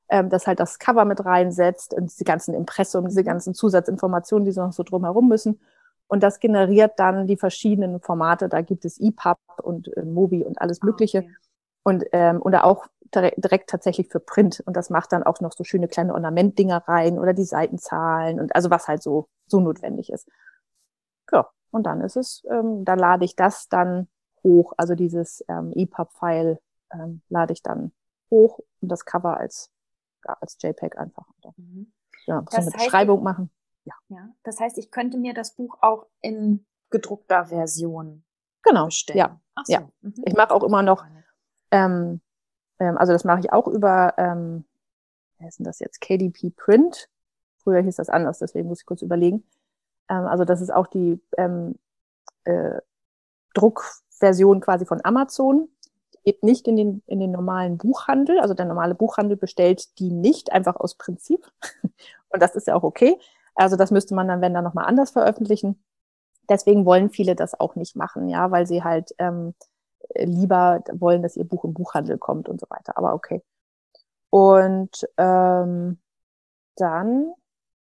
[0.10, 4.52] ähm, das halt das Cover mit reinsetzt und diese ganzen Impressum, diese ganzen Zusatzinformationen, die
[4.52, 5.60] so noch so drumherum müssen.
[6.08, 8.50] Und das generiert dann die verschiedenen Formate.
[8.50, 11.20] Da gibt es EPUB und äh, Mobi und alles ah, Mögliche.
[11.20, 11.36] Okay.
[11.84, 14.62] Und ähm, oder auch direkt tatsächlich für Print.
[14.66, 18.54] Und das macht dann auch noch so schöne kleine Ornamentdinger rein oder die Seitenzahlen und
[18.56, 20.28] also was halt so, so notwendig ist.
[21.32, 24.10] Ja, und dann ist es, ähm, da lade ich das dann
[24.44, 26.60] hoch, also dieses ähm, EPUB-File
[26.92, 27.94] ähm, lade ich dann
[28.30, 29.72] hoch und das Cover als
[30.28, 31.26] als JPEG einfach.
[31.56, 31.92] Mhm.
[32.26, 33.50] Ja, das eine heißt, Beschreibung machen.
[33.88, 33.94] Ja.
[34.10, 34.30] ja.
[34.44, 38.24] Das heißt, ich könnte mir das Buch auch in gedruckter Version
[38.64, 38.86] genau.
[38.86, 39.18] bestellen.
[39.18, 39.40] Ja.
[39.64, 39.74] So.
[39.74, 39.90] ja.
[40.02, 40.14] Mhm.
[40.26, 41.06] Ich mache auch immer noch,
[41.72, 42.22] ähm,
[42.80, 44.66] ähm, also das mache ich auch über, ähm,
[45.40, 46.02] wer ist denn das jetzt?
[46.02, 47.10] KDP Print.
[47.64, 49.44] Früher hieß das anders, deswegen muss ich kurz überlegen.
[50.10, 51.76] Ähm, also das ist auch die ähm,
[52.44, 52.80] äh,
[53.54, 55.70] Druckversion quasi von Amazon
[56.28, 58.42] geht nicht in den, in den normalen Buchhandel.
[58.42, 61.50] Also der normale Buchhandel bestellt die nicht, einfach aus Prinzip.
[62.30, 63.18] Und das ist ja auch okay.
[63.58, 65.84] Also das müsste man dann, wenn dann nochmal anders veröffentlichen.
[66.50, 69.54] Deswegen wollen viele das auch nicht machen, ja, weil sie halt ähm,
[70.16, 72.98] lieber wollen, dass ihr Buch im Buchhandel kommt und so weiter.
[72.98, 73.44] Aber okay.
[74.30, 76.00] Und ähm,
[76.76, 77.34] dann,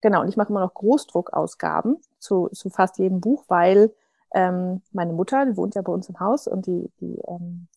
[0.02, 3.94] genau, und ich mache immer noch Großdruckausgaben zu, zu fast jedem Buch, weil
[4.34, 7.68] ähm, meine Mutter, die wohnt ja bei uns im Haus und die, die ähm,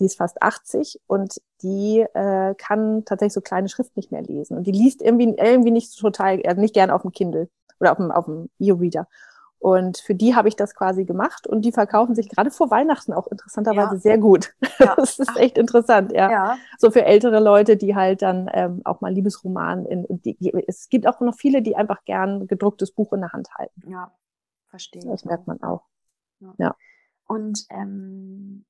[0.00, 4.56] die ist fast 80 und die äh, kann tatsächlich so kleine Schrift nicht mehr lesen.
[4.56, 7.92] Und die liest irgendwie, irgendwie nicht so total, also nicht gern auf dem Kindle oder
[7.92, 9.06] auf dem, auf dem E-Reader.
[9.62, 13.12] Und für die habe ich das quasi gemacht und die verkaufen sich gerade vor Weihnachten
[13.12, 14.00] auch interessanterweise ja.
[14.00, 14.52] sehr gut.
[14.80, 14.94] Ja.
[15.02, 16.30] Das ist echt interessant, ja.
[16.30, 16.56] ja.
[16.78, 20.88] So für ältere Leute, die halt dann ähm, auch mal Liebesroman in, in die, es
[20.88, 23.82] gibt auch noch viele, die einfach gern gedrucktes Buch in der Hand halten.
[23.88, 24.10] Ja,
[24.66, 25.02] verstehe.
[25.04, 25.84] Das merkt man auch.
[26.40, 26.54] Ja.
[26.58, 26.76] ja.
[27.28, 28.64] Und ähm,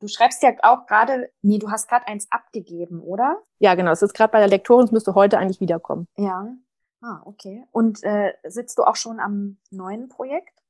[0.00, 3.42] du schreibst ja auch gerade, nee, du hast gerade eins abgegeben, oder?
[3.58, 3.92] Ja, genau.
[3.92, 6.08] Es ist gerade bei der Lektorin, es müsste heute eigentlich wiederkommen.
[6.16, 6.48] Ja.
[7.02, 7.64] Ah, okay.
[7.72, 10.62] Und äh, sitzt du auch schon am neuen Projekt?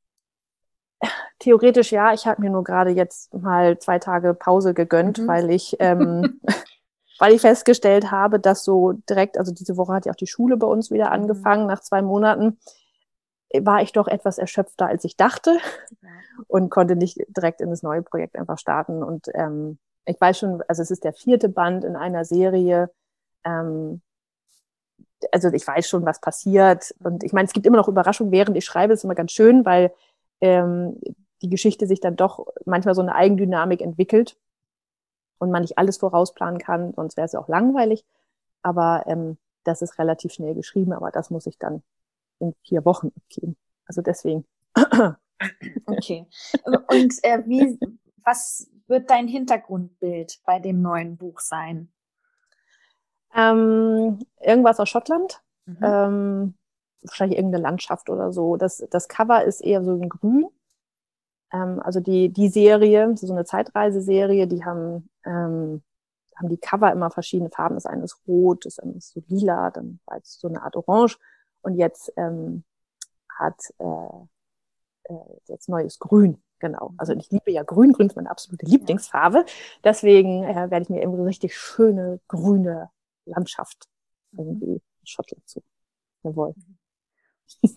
[1.39, 2.13] Theoretisch ja.
[2.13, 5.27] Ich habe mir nur gerade jetzt mal zwei Tage Pause gegönnt, mhm.
[5.29, 6.41] weil ich ähm,
[7.19, 10.57] weil ich festgestellt habe, dass so direkt, also diese Woche hat ja auch die Schule
[10.57, 11.13] bei uns wieder mhm.
[11.13, 11.69] angefangen, mhm.
[11.69, 12.59] nach zwei Monaten,
[13.55, 15.59] war ich doch etwas erschöpfter, als ich dachte
[16.49, 19.03] und konnte nicht direkt in das neue Projekt einfach starten.
[19.03, 22.91] Und ähm, ich weiß schon, also es ist der vierte Band in einer Serie.
[23.45, 24.03] Ähm,
[25.33, 26.95] also ich weiß schon, was passiert.
[27.03, 28.93] Und ich meine, es gibt immer noch Überraschungen, während ich schreibe.
[28.93, 29.93] Das ist immer ganz schön, weil
[30.41, 31.01] ähm,
[31.43, 34.37] die Geschichte sich dann doch manchmal so eine Eigendynamik entwickelt
[35.39, 38.05] und man nicht alles vorausplanen kann, sonst wäre es ja auch langweilig.
[38.63, 41.83] Aber ähm, das ist relativ schnell geschrieben, aber das muss ich dann
[42.39, 43.57] in vier Wochen abgeben.
[43.87, 44.45] Also deswegen.
[45.87, 46.27] Okay.
[46.65, 47.79] Und äh, wie,
[48.25, 51.93] was wird dein Hintergrundbild bei dem neuen Buch sein?
[53.35, 55.43] Ähm, irgendwas aus Schottland.
[55.67, 55.79] Mhm.
[55.83, 56.55] Ähm,
[57.03, 58.57] wahrscheinlich irgendeine Landschaft oder so.
[58.57, 60.49] Das, das Cover ist eher so ein Grün.
[61.53, 65.83] Ähm, also die, die Serie, so eine Zeitreiseserie, die haben, ähm,
[66.37, 67.77] haben die Cover immer verschiedene Farben.
[67.77, 70.77] Das eine ist rot, das andere ist so lila, dann war es so eine Art
[70.77, 71.19] Orange.
[71.67, 72.63] Und jetzt ähm,
[73.29, 76.41] hat äh, äh, jetzt neues Grün.
[76.61, 76.95] Genau.
[76.97, 77.93] Also ich liebe ja Grün.
[77.93, 79.45] Grün ist meine absolute Lieblingsfarbe.
[79.83, 82.89] Deswegen äh, werde ich mir irgendwie richtig schöne grüne
[83.25, 83.89] Landschaft
[84.31, 85.61] irgendwie in Schottland zu.
[86.23, 86.55] Jawohl.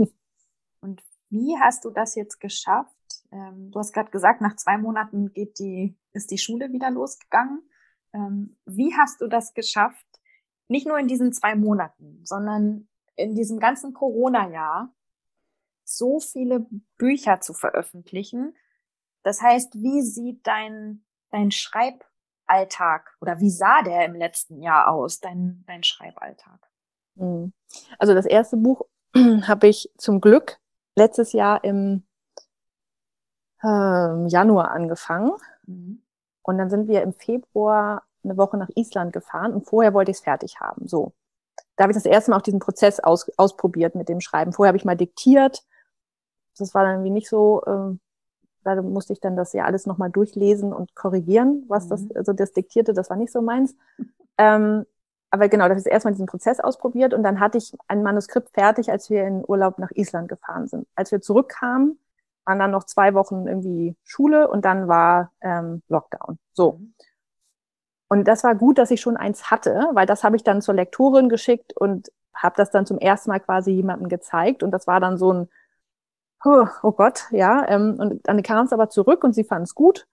[0.82, 2.93] Und wie hast du das jetzt geschafft?
[3.32, 7.67] Ähm, du hast gerade gesagt, nach zwei Monaten geht die, ist die Schule wieder losgegangen.
[8.13, 10.06] Ähm, wie hast du das geschafft?
[10.67, 12.88] Nicht nur in diesen zwei Monaten, sondern
[13.19, 14.93] in diesem ganzen Corona-Jahr
[15.84, 16.65] so viele
[16.97, 18.55] Bücher zu veröffentlichen.
[19.23, 25.19] Das heißt, wie sieht dein, dein Schreiballtag oder wie sah der im letzten Jahr aus,
[25.19, 26.60] dein, dein Schreiballtag?
[27.17, 27.53] Hm.
[27.97, 30.60] Also das erste Buch habe ich zum Glück
[30.95, 32.03] letztes Jahr im
[33.63, 35.32] äh, Januar angefangen.
[35.65, 36.03] Mhm.
[36.41, 40.17] Und dann sind wir im Februar eine Woche nach Island gefahren und vorher wollte ich
[40.17, 40.88] es fertig haben.
[40.88, 41.13] So.
[41.79, 44.51] Da habe ich das erste Mal auch diesen Prozess aus, ausprobiert mit dem Schreiben.
[44.51, 45.63] Vorher habe ich mal diktiert.
[46.57, 47.95] Das war dann irgendwie nicht so, äh,
[48.65, 51.89] da musste ich dann das ja alles nochmal durchlesen und korrigieren, was mhm.
[51.89, 53.77] das, also das Diktierte, das war nicht so meins.
[54.37, 54.85] Ähm,
[55.29, 58.49] aber genau, da habe ich erstmal diesen Prozess ausprobiert und dann hatte ich ein Manuskript
[58.49, 60.85] fertig, als wir in Urlaub nach Island gefahren sind.
[60.95, 61.97] Als wir zurückkamen,
[62.43, 66.39] waren dann noch zwei Wochen irgendwie Schule und dann war ähm, Lockdown.
[66.51, 66.73] So.
[66.73, 66.93] Mhm.
[68.10, 70.74] Und das war gut, dass ich schon eins hatte, weil das habe ich dann zur
[70.74, 74.63] Lektorin geschickt und habe das dann zum ersten Mal quasi jemandem gezeigt.
[74.63, 75.50] Und das war dann so ein,
[76.43, 77.67] oh, oh Gott, ja.
[77.67, 80.08] Ähm, und dann kam es aber zurück und sie fand es gut.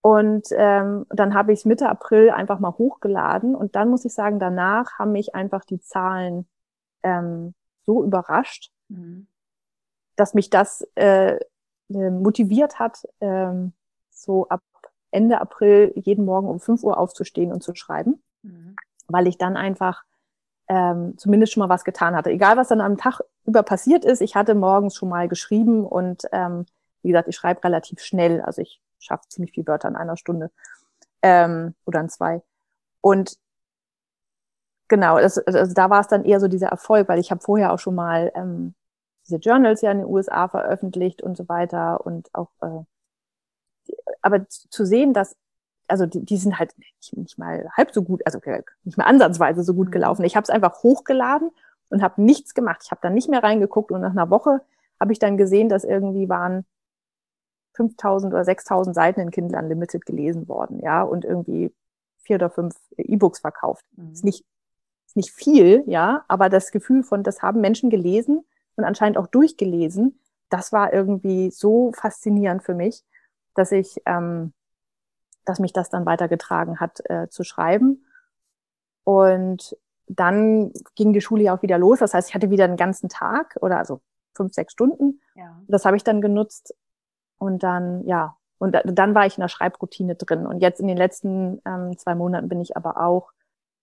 [0.00, 3.54] Und ähm, dann habe ich es Mitte April einfach mal hochgeladen.
[3.54, 6.48] Und dann muss ich sagen, danach haben mich einfach die Zahlen
[7.04, 7.54] ähm,
[7.86, 9.28] so überrascht, mhm.
[10.16, 11.38] dass mich das äh
[11.88, 13.72] motiviert hat, ähm,
[14.10, 14.62] so ab
[15.12, 18.74] Ende April jeden Morgen um 5 Uhr aufzustehen und zu schreiben, mhm.
[19.06, 20.02] weil ich dann einfach
[20.68, 22.30] ähm, zumindest schon mal was getan hatte.
[22.30, 26.24] Egal, was dann am Tag über passiert ist, ich hatte morgens schon mal geschrieben und
[26.32, 26.66] ähm,
[27.02, 28.40] wie gesagt, ich schreibe relativ schnell.
[28.40, 30.50] Also ich schaffe ziemlich viele Wörter in einer Stunde
[31.22, 32.42] ähm, oder in zwei.
[33.00, 33.36] Und
[34.88, 37.72] genau, das, also da war es dann eher so dieser Erfolg, weil ich habe vorher
[37.72, 38.74] auch schon mal ähm,
[39.26, 42.84] diese Journals ja in den USA veröffentlicht und so weiter und auch äh,
[44.20, 45.36] aber zu sehen, dass,
[45.88, 48.38] also die, die sind halt nicht, nicht mal halb so gut, also
[48.84, 49.92] nicht mal ansatzweise so gut mhm.
[49.92, 50.24] gelaufen.
[50.24, 51.50] Ich habe es einfach hochgeladen
[51.88, 52.82] und habe nichts gemacht.
[52.84, 54.60] Ich habe dann nicht mehr reingeguckt und nach einer Woche
[54.98, 56.64] habe ich dann gesehen, dass irgendwie waren
[57.74, 61.74] 5000 oder 6000 Seiten in Kindle Unlimited gelesen worden, ja, und irgendwie
[62.22, 63.84] vier oder fünf E-Books verkauft.
[63.96, 64.12] Mhm.
[64.12, 64.44] Ist nicht,
[65.06, 68.44] ist nicht viel, ja, aber das Gefühl von, das haben Menschen gelesen
[68.76, 73.04] und anscheinend auch durchgelesen, das war irgendwie so faszinierend für mich
[73.54, 74.52] dass ich, ähm,
[75.44, 78.04] dass mich das dann weitergetragen hat, äh, zu schreiben.
[79.04, 81.98] Und dann ging die Schule ja auch wieder los.
[81.98, 84.00] Das heißt, ich hatte wieder einen ganzen Tag oder also
[84.34, 85.20] fünf, sechs Stunden.
[85.34, 85.60] Ja.
[85.68, 86.74] Das habe ich dann genutzt.
[87.38, 90.46] Und dann, ja, und dann war ich in der Schreibroutine drin.
[90.46, 93.32] Und jetzt in den letzten ähm, zwei Monaten bin ich aber auch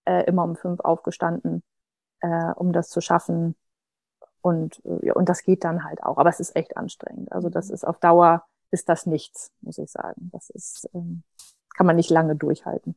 [0.06, 1.64] äh, immer um fünf aufgestanden,
[2.22, 3.56] äh, um das zu schaffen.
[4.42, 6.18] Und, äh, ja, und das geht dann halt auch.
[6.18, 7.32] Aber es ist echt anstrengend.
[7.32, 7.74] Also das mhm.
[7.74, 10.30] ist auf Dauer ist das nichts, muss ich sagen.
[10.32, 11.24] Das ist, ähm,
[11.76, 12.96] kann man nicht lange durchhalten.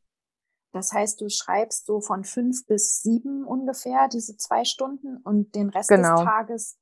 [0.73, 5.69] Das heißt, du schreibst so von fünf bis sieben ungefähr diese zwei Stunden und den
[5.69, 6.17] Rest genau.
[6.17, 6.79] des Tages,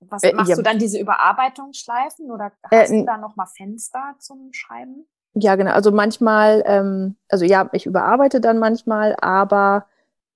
[0.00, 0.56] was äh, machst ja.
[0.56, 5.06] du dann diese Überarbeitungsschleifen oder äh, hast äh, du da nochmal Fenster zum Schreiben?
[5.34, 5.72] Ja, genau.
[5.72, 9.86] Also manchmal, ähm, also ja, ich überarbeite dann manchmal, aber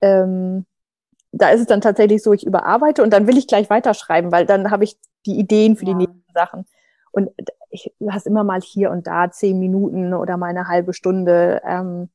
[0.01, 0.65] ähm,
[1.33, 4.47] da ist es dann tatsächlich so, ich überarbeite und dann will ich gleich weiterschreiben, weil
[4.47, 5.93] dann habe ich die Ideen für ja.
[5.93, 6.67] die nächsten Sachen.
[7.11, 7.31] Und
[7.73, 11.63] ich, du hast immer mal hier und da zehn Minuten oder mal eine halbe Stunde,
[11.65, 12.11] ähm,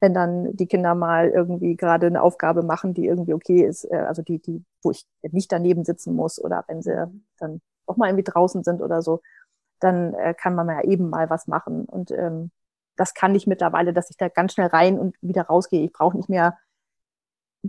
[0.00, 3.96] wenn dann die Kinder mal irgendwie gerade eine Aufgabe machen, die irgendwie okay ist, äh,
[3.96, 6.94] also die, die, wo ich nicht daneben sitzen muss oder wenn sie
[7.38, 9.20] dann auch mal irgendwie draußen sind oder so,
[9.80, 11.84] dann äh, kann man ja eben mal was machen.
[11.84, 12.50] Und ähm,
[12.96, 15.84] das kann ich mittlerweile, dass ich da ganz schnell rein und wieder rausgehe.
[15.84, 16.56] Ich brauche nicht mehr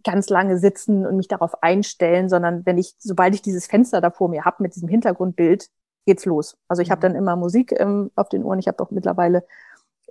[0.03, 4.11] ganz lange sitzen und mich darauf einstellen, sondern wenn ich, sobald ich dieses Fenster da
[4.11, 5.69] vor mir habe mit diesem Hintergrundbild,
[6.05, 6.57] geht's los.
[6.67, 7.13] Also ich habe mhm.
[7.13, 8.59] dann immer Musik ähm, auf den Ohren.
[8.59, 9.43] Ich habe auch mittlerweile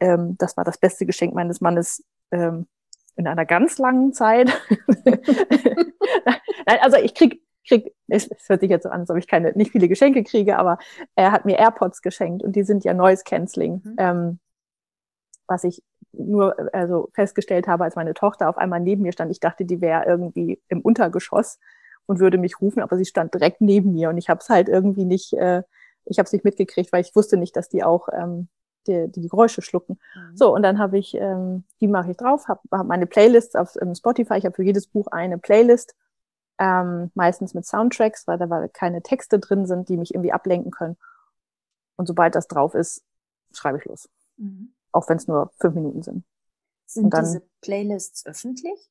[0.00, 2.66] ähm, das war das beste Geschenk meines Mannes ähm,
[3.16, 4.50] in einer ganz langen Zeit.
[6.66, 9.52] also ich krieg, krieg, es, es hört sich jetzt so an, als ob ich keine,
[9.52, 10.78] nicht viele Geschenke kriege, aber
[11.14, 13.94] er hat mir AirPods geschenkt und die sind ja Noise Cancelling, mhm.
[13.98, 14.38] ähm,
[15.46, 19.30] was ich nur also festgestellt habe, als meine Tochter auf einmal neben mir stand.
[19.30, 21.60] Ich dachte, die wäre irgendwie im Untergeschoss
[22.06, 24.68] und würde mich rufen, aber sie stand direkt neben mir und ich habe es halt
[24.68, 25.62] irgendwie nicht, äh,
[26.04, 28.48] ich habe es nicht mitgekriegt, weil ich wusste nicht, dass die auch ähm,
[28.86, 29.98] die, die Geräusche schlucken.
[30.14, 30.36] Mhm.
[30.36, 33.76] So, und dann habe ich, ähm, die mache ich drauf, habe hab meine Playlists auf
[33.80, 34.34] ähm, Spotify.
[34.36, 35.94] Ich habe für jedes Buch eine Playlist,
[36.58, 40.96] ähm, meistens mit Soundtracks, weil da keine Texte drin sind, die mich irgendwie ablenken können.
[41.96, 43.04] Und sobald das drauf ist,
[43.52, 44.08] schreibe ich los.
[44.36, 44.72] Mhm.
[44.92, 46.24] Auch wenn es nur fünf Minuten sind.
[46.86, 48.90] Sind dann, diese Playlists öffentlich?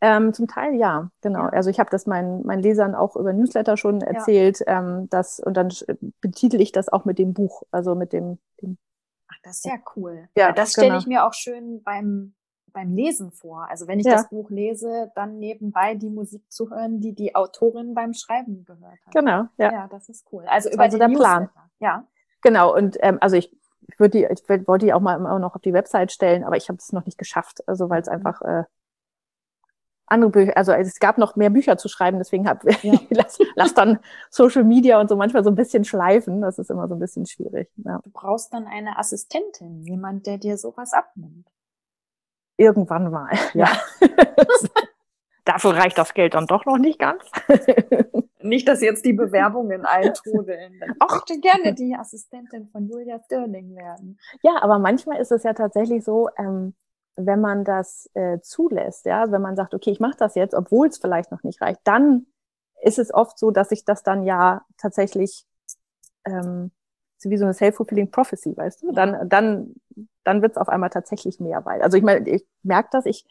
[0.00, 1.44] Ähm, zum Teil ja, genau.
[1.44, 1.48] Ja.
[1.50, 4.78] Also ich habe das meinen, meinen Lesern auch über Newsletter schon erzählt, ja.
[4.78, 5.70] ähm, dass, und dann
[6.20, 8.76] betitel ich das auch mit dem Buch, also mit dem, dem
[9.42, 10.28] das ist ja cool.
[10.36, 10.98] Ja, das stelle genau.
[10.98, 12.34] ich mir auch schön beim,
[12.72, 13.68] beim Lesen vor.
[13.70, 14.14] Also wenn ich ja.
[14.14, 18.98] das Buch lese, dann nebenbei die Musik zu hören, die die Autorin beim Schreiben gehört
[19.06, 19.14] hat.
[19.14, 19.72] Genau, ja.
[19.72, 20.44] Ja, das ist cool.
[20.48, 21.48] Also über also der Plan.
[21.78, 22.06] Ja.
[22.42, 23.56] Genau, und ähm, also ich,
[23.88, 26.56] ich würde die, ich wollte die auch mal immer noch auf die Website stellen, aber
[26.56, 27.66] ich habe es noch nicht geschafft.
[27.68, 28.14] Also weil es mhm.
[28.14, 28.64] einfach äh,
[30.06, 32.94] andere Bücher, also es gab noch mehr Bücher zu schreiben, deswegen hab, ja.
[33.10, 33.98] lass, lass dann
[34.30, 36.40] Social Media und so manchmal so ein bisschen schleifen.
[36.40, 37.70] Das ist immer so ein bisschen schwierig.
[37.76, 38.00] Ja.
[38.02, 41.48] Du brauchst dann eine Assistentin, jemand, der dir sowas abnimmt.
[42.56, 43.68] Irgendwann mal, ja.
[45.44, 47.22] Dafür reicht das Geld dann doch noch nicht ganz.
[48.40, 50.74] nicht, dass jetzt die Bewerbungen eintrudeln.
[50.74, 54.18] Ich möchte gerne die Assistentin von Julia Stirling werden.
[54.42, 56.74] Ja, aber manchmal ist es ja tatsächlich so, ähm,
[57.16, 60.54] wenn man das äh, zulässt, ja, also wenn man sagt, okay, ich mache das jetzt,
[60.54, 62.26] obwohl es vielleicht noch nicht reicht, dann
[62.82, 65.46] ist es oft so, dass sich das dann ja tatsächlich
[66.24, 66.70] ähm,
[67.18, 68.92] so wie so eine self-fulfilling prophecy, weißt du?
[68.92, 69.74] Dann, dann,
[70.24, 73.24] dann wird es auf einmal tatsächlich mehr, weil, also ich meine, ich merke das, ich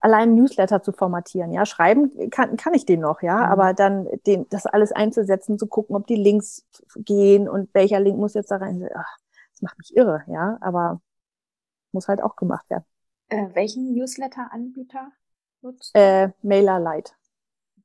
[0.00, 3.52] allein Newsletter zu formatieren, ja, schreiben kann, kann ich den noch, ja, mhm.
[3.52, 6.64] aber dann den, das alles einzusetzen, zu gucken, ob die Links
[6.96, 9.16] gehen und welcher Link muss jetzt da rein, ach,
[9.52, 11.00] das macht mich irre, ja, aber
[11.90, 12.84] muss halt auch gemacht werden.
[13.28, 15.12] Äh, welchen Newsletter-Anbieter
[15.62, 16.00] nutzt du?
[16.00, 17.12] Äh, MailerLite.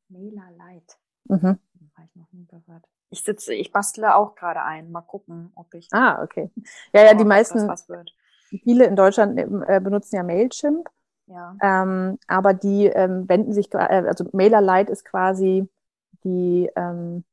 [0.09, 0.95] MailerLite.
[1.25, 1.59] Mhm.
[1.95, 2.87] Habe ich noch nie gehört.
[3.09, 4.91] Ich sitze, ich bastle auch gerade ein.
[4.91, 5.87] Mal gucken, ob ich.
[5.91, 6.49] Ah, okay.
[6.93, 7.71] Ja, ja, die meisten,
[8.63, 10.89] viele in Deutschland äh, benutzen ja Mailchimp.
[11.27, 11.55] Ja.
[11.61, 15.69] Ähm, aber die ähm, wenden sich, äh, also MailerLite ist quasi
[16.23, 17.23] die ähm,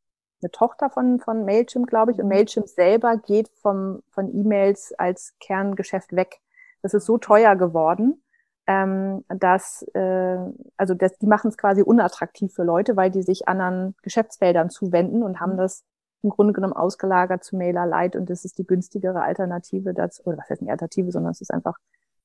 [0.43, 2.19] eine Tochter von, von Mailchimp, glaube ich.
[2.19, 2.31] Und mhm.
[2.31, 6.41] Mailchimp selber geht vom, von E-Mails als Kerngeschäft weg.
[6.83, 8.23] Das ist so teuer geworden,
[8.67, 10.39] ähm, dass, äh,
[10.77, 15.23] also das, die machen es quasi unattraktiv für Leute, weil die sich anderen Geschäftsfeldern zuwenden
[15.23, 15.59] und haben mhm.
[15.59, 15.85] das
[16.23, 20.51] im Grunde genommen ausgelagert zu MailerLite und das ist die günstigere Alternative dazu, oder was
[20.51, 21.77] heißt nicht Alternative, sondern es ist einfach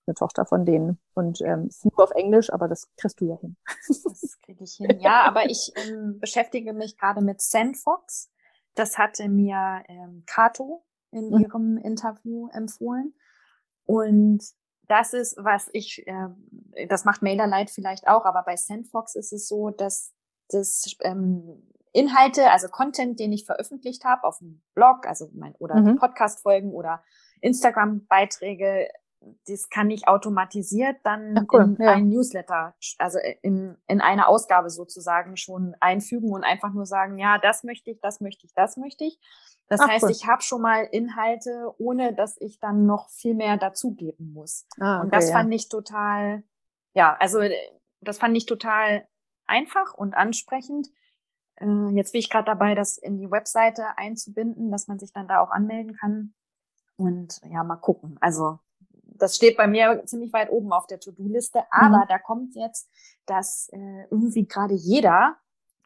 [0.05, 0.99] eine Tochter von denen.
[1.13, 3.57] Und ähm, es ist nur auf Englisch, aber das kriegst du ja hin.
[3.87, 4.99] Das kriege ich hin.
[4.99, 8.29] Ja, aber ich ähm, beschäftige mich gerade mit Sandfox.
[8.75, 11.39] Das hatte mir ähm, Kato in mhm.
[11.39, 13.13] ihrem Interview empfohlen.
[13.85, 14.43] Und
[14.87, 19.47] das ist, was ich, äh, das macht MailerLite vielleicht auch, aber bei Sandfox ist es
[19.47, 20.13] so, dass
[20.49, 25.75] das ähm, Inhalte, also Content, den ich veröffentlicht habe auf dem Blog, also mein oder
[25.75, 25.95] mhm.
[25.95, 27.03] Podcast-Folgen oder
[27.41, 28.89] Instagram-Beiträge,
[29.47, 31.91] das kann ich automatisiert dann cool, in ja.
[31.91, 37.38] ein Newsletter, also in, in eine Ausgabe sozusagen schon einfügen und einfach nur sagen, ja,
[37.38, 39.19] das möchte ich, das möchte ich, das möchte ich.
[39.67, 40.11] Das Ach, heißt, cool.
[40.11, 44.67] ich habe schon mal Inhalte, ohne dass ich dann noch viel mehr dazugeben muss.
[44.79, 45.38] Ah, okay, und das ja.
[45.38, 46.43] fand ich total,
[46.93, 47.39] ja, also
[48.01, 49.07] das fand ich total
[49.47, 50.89] einfach und ansprechend.
[51.55, 55.28] Äh, jetzt bin ich gerade dabei, das in die Webseite einzubinden, dass man sich dann
[55.28, 56.34] da auch anmelden kann.
[56.97, 58.17] Und ja, mal gucken.
[58.21, 58.59] Also
[59.18, 61.63] das steht bei mir ziemlich weit oben auf der To-Do-Liste.
[61.72, 62.07] Aber mhm.
[62.07, 62.89] da kommt jetzt,
[63.26, 65.38] dass äh, irgendwie gerade jeder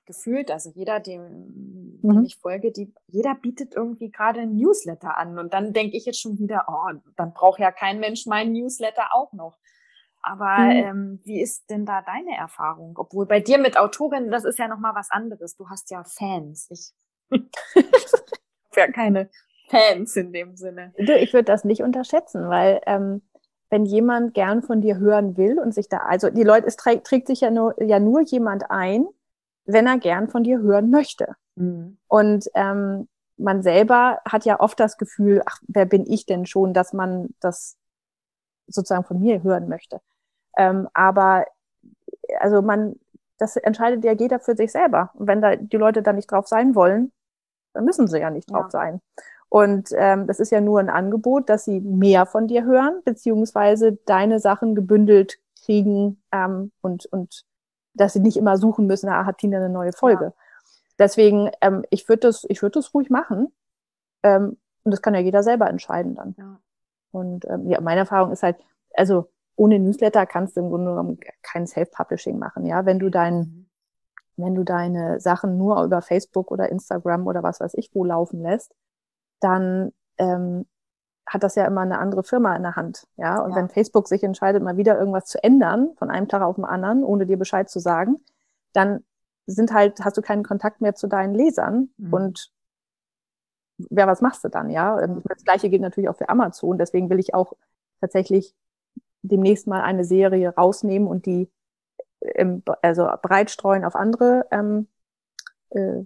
[0.06, 2.26] gefühlt, also jeder, dem, dem mhm.
[2.26, 5.38] ich folge, die, jeder bietet irgendwie gerade ein Newsletter an.
[5.38, 9.14] Und dann denke ich jetzt schon wieder, oh, dann braucht ja kein Mensch meinen Newsletter
[9.14, 9.58] auch noch.
[10.22, 10.72] Aber mhm.
[10.72, 12.98] ähm, wie ist denn da deine Erfahrung?
[12.98, 15.56] Obwohl bei dir mit Autorinnen, das ist ja nochmal was anderes.
[15.56, 16.68] Du hast ja Fans.
[16.72, 16.92] Ich
[17.32, 17.50] habe
[18.76, 19.30] ja keine
[19.70, 20.94] Fans in dem Sinne.
[20.98, 23.22] Du, ich würde das nicht unterschätzen, weil ähm,
[23.70, 27.06] wenn jemand gern von dir hören will und sich da, also die Leute, es trägt,
[27.06, 29.06] trägt sich ja nur, ja nur jemand ein,
[29.66, 31.36] wenn er gern von dir hören möchte.
[31.56, 31.98] Mhm.
[32.08, 33.08] Und ähm,
[33.38, 37.30] man selber hat ja oft das Gefühl, ach, wer bin ich denn schon, dass man
[37.40, 37.78] das
[38.68, 40.02] sozusagen von mir hören möchte.
[40.58, 41.46] Ähm, aber
[42.40, 42.96] also man,
[43.38, 45.12] das entscheidet ja jeder für sich selber.
[45.14, 47.12] Und wenn da die Leute da nicht drauf sein wollen,
[47.74, 48.70] dann müssen sie ja nicht drauf ja.
[48.70, 49.02] sein.
[49.50, 53.98] Und ähm, das ist ja nur ein Angebot, dass sie mehr von dir hören, beziehungsweise
[54.06, 57.46] deine Sachen gebündelt kriegen ähm, und, und
[57.96, 60.26] dass sie nicht immer suchen müssen, ah, hat Tina eine neue Folge.
[60.26, 60.34] Ja.
[61.00, 63.52] Deswegen, ähm, ich würde das, ich würde das ruhig machen.
[64.22, 66.36] Ähm, und das kann ja jeder selber entscheiden dann.
[66.38, 66.60] Ja.
[67.12, 68.58] Und ähm, ja, meine Erfahrung ist halt,
[68.94, 72.66] also ohne Newsletter kannst du im Grunde genommen kein Self-Publishing machen.
[72.66, 73.70] Ja, wenn du dein, mhm.
[74.38, 78.42] wenn du deine Sachen nur über Facebook oder Instagram oder was weiß ich wo laufen
[78.42, 78.74] lässt,
[79.40, 80.66] dann ähm,
[81.26, 83.08] hat das ja immer eine andere Firma in der Hand.
[83.16, 83.58] Ja, und ja.
[83.58, 87.04] wenn Facebook sich entscheidet, mal wieder irgendwas zu ändern, von einem Tag auf den anderen,
[87.04, 88.20] ohne dir Bescheid zu sagen,
[88.74, 89.04] dann
[89.46, 92.14] sind halt, hast du keinen Kontakt mehr zu deinen Lesern mhm.
[92.14, 92.52] und
[93.90, 95.00] ja, was machst du dann, ja?
[95.26, 97.54] Das gleiche gilt natürlich auch für Amazon, deswegen will ich auch
[98.02, 98.54] tatsächlich
[99.22, 101.50] demnächst mal eine Serie rausnehmen und die
[102.20, 104.88] im, also breitstreuen auf andere ähm,
[105.70, 106.04] äh,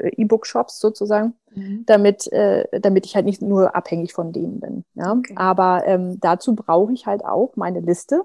[0.00, 1.84] E-Book-Shops sozusagen, mhm.
[1.86, 4.84] damit, äh, damit ich halt nicht nur abhängig von denen bin.
[4.94, 5.12] Ja?
[5.12, 5.34] Okay.
[5.36, 8.24] Aber ähm, dazu brauche ich halt auch meine Liste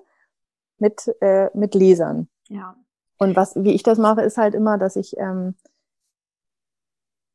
[0.79, 2.27] mit, äh, mit Lesern.
[2.47, 2.75] Ja.
[3.17, 5.55] Und was, wie ich das mache, ist halt immer, dass ich, ähm,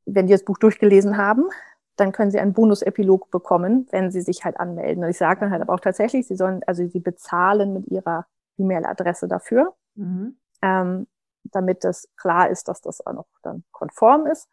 [0.05, 1.45] wenn die das Buch durchgelesen haben,
[1.97, 5.05] dann können sie einen Bonus-Epilog bekommen, wenn sie sich halt anmelden.
[5.05, 8.27] Und ich sage dann halt aber auch tatsächlich, sie sollen, also sie bezahlen mit ihrer
[8.59, 9.75] E-Mail-Adresse dafür.
[9.95, 10.37] Mhm.
[10.63, 11.07] Ähm,
[11.45, 14.49] damit das klar ist, dass das auch noch dann konform ist.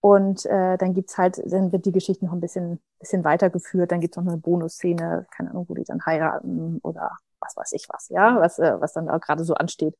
[0.00, 4.00] Und äh, dann gibt's halt, dann wird die Geschichte noch ein bisschen, bisschen weitergeführt, dann
[4.00, 8.08] gibt's noch eine Bonusszene, keine Ahnung, wo die dann heiraten oder was weiß ich was,
[8.08, 9.96] ja, was, äh, was dann auch gerade so ansteht.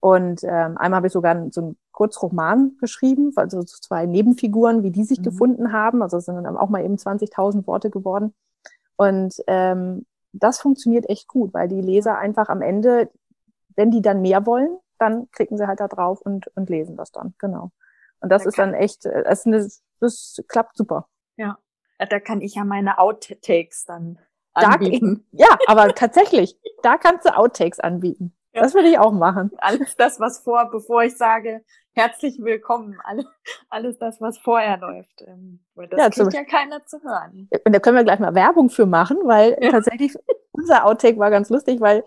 [0.00, 5.04] Und ähm, einmal habe ich sogar so einen Kurzroman geschrieben, also zwei Nebenfiguren, wie die
[5.04, 5.24] sich mhm.
[5.24, 6.02] gefunden haben.
[6.02, 8.34] Also es sind dann auch mal eben 20.000 Worte geworden.
[8.96, 13.10] Und ähm, das funktioniert echt gut, weil die Leser einfach am Ende,
[13.76, 17.12] wenn die dann mehr wollen, dann klicken sie halt da drauf und, und lesen das
[17.12, 17.72] dann, genau.
[18.20, 19.68] Und das da ist dann echt, äh, das, eine,
[20.00, 21.08] das klappt super.
[21.36, 21.58] Ja,
[21.98, 24.18] da kann ich ja meine Outtakes dann
[24.54, 25.26] anbieten.
[25.32, 28.34] Da, ja, aber tatsächlich, da kannst du Outtakes anbieten.
[28.54, 28.62] Ja.
[28.62, 29.50] Das würde ich auch machen.
[29.58, 33.26] Alles das, was vor, bevor ich sage, herzlich willkommen, alles,
[33.70, 35.22] alles das, was vorher läuft.
[35.26, 37.48] Ähm, das ja, kriegt ja keiner zu hören.
[37.64, 39.70] Und da können wir gleich mal Werbung für machen, weil ja.
[39.70, 40.14] tatsächlich
[40.52, 42.04] unser Outtake war ganz lustig, weil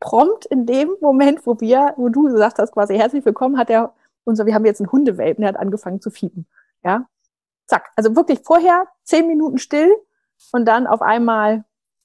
[0.00, 3.94] prompt in dem Moment, wo wir, wo du gesagt hast, quasi herzlich willkommen, hat er
[4.24, 6.46] unser, wir haben jetzt einen Hundewelpen, der hat angefangen zu fiepen.
[6.84, 7.08] Ja.
[7.66, 7.90] Zack.
[7.96, 9.94] Also wirklich vorher zehn Minuten still
[10.52, 11.64] und dann auf einmal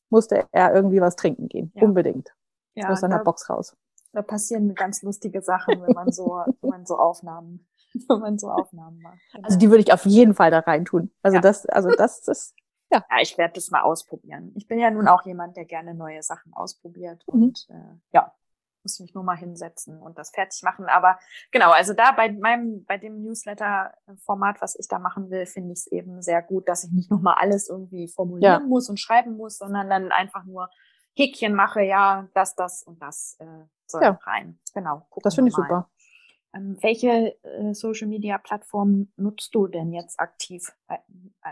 [0.10, 1.72] musste er irgendwie was trinken gehen.
[1.76, 1.84] Ja.
[1.84, 2.34] Unbedingt.
[2.76, 3.76] Ja, aus seiner da, Box raus.
[4.14, 7.68] Da passieren ganz lustige Sachen, wenn man so, wenn man so Aufnahmen,
[8.08, 9.20] wenn man so Aufnahmen macht.
[9.34, 9.46] Genau.
[9.46, 11.12] Also die würde ich auf jeden Fall da rein tun.
[11.22, 11.41] Also ja.
[11.41, 12.56] das, also das ist
[12.94, 13.06] ja.
[13.10, 14.52] ja, ich werde das mal ausprobieren.
[14.56, 17.34] Ich bin ja nun auch jemand, der gerne neue Sachen ausprobiert mhm.
[17.34, 18.34] und äh, ja,
[18.84, 20.86] muss mich nur mal hinsetzen und das fertig machen.
[20.86, 21.18] Aber
[21.52, 25.80] genau, also da bei meinem, bei dem Newsletter-Format, was ich da machen will, finde ich
[25.80, 28.68] es eben sehr gut, dass ich nicht nochmal alles irgendwie formulieren ja.
[28.68, 30.70] muss und schreiben muss, sondern dann einfach nur
[31.16, 34.20] Häkchen mache, ja, das, das und das äh, soll ja.
[34.24, 34.60] rein.
[34.74, 35.08] Genau.
[35.22, 35.89] Das finde ich super.
[36.54, 40.97] Ähm, welche äh, Social Media Plattform nutzt du denn jetzt aktiv äh,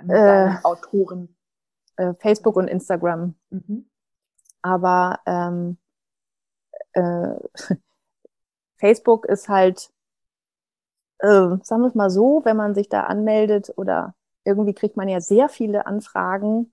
[0.04, 1.36] mit äh, Autoren?
[1.98, 3.36] Äh, Facebook und Instagram.
[3.50, 3.90] Mhm.
[4.62, 5.78] Aber ähm,
[6.94, 7.36] äh,
[8.78, 9.92] Facebook ist halt,
[11.20, 15.08] äh, sagen wir es mal so, wenn man sich da anmeldet oder irgendwie kriegt man
[15.08, 16.72] ja sehr viele Anfragen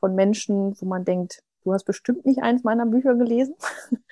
[0.00, 3.54] von Menschen, wo man denkt, du hast bestimmt nicht eins meiner Bücher gelesen.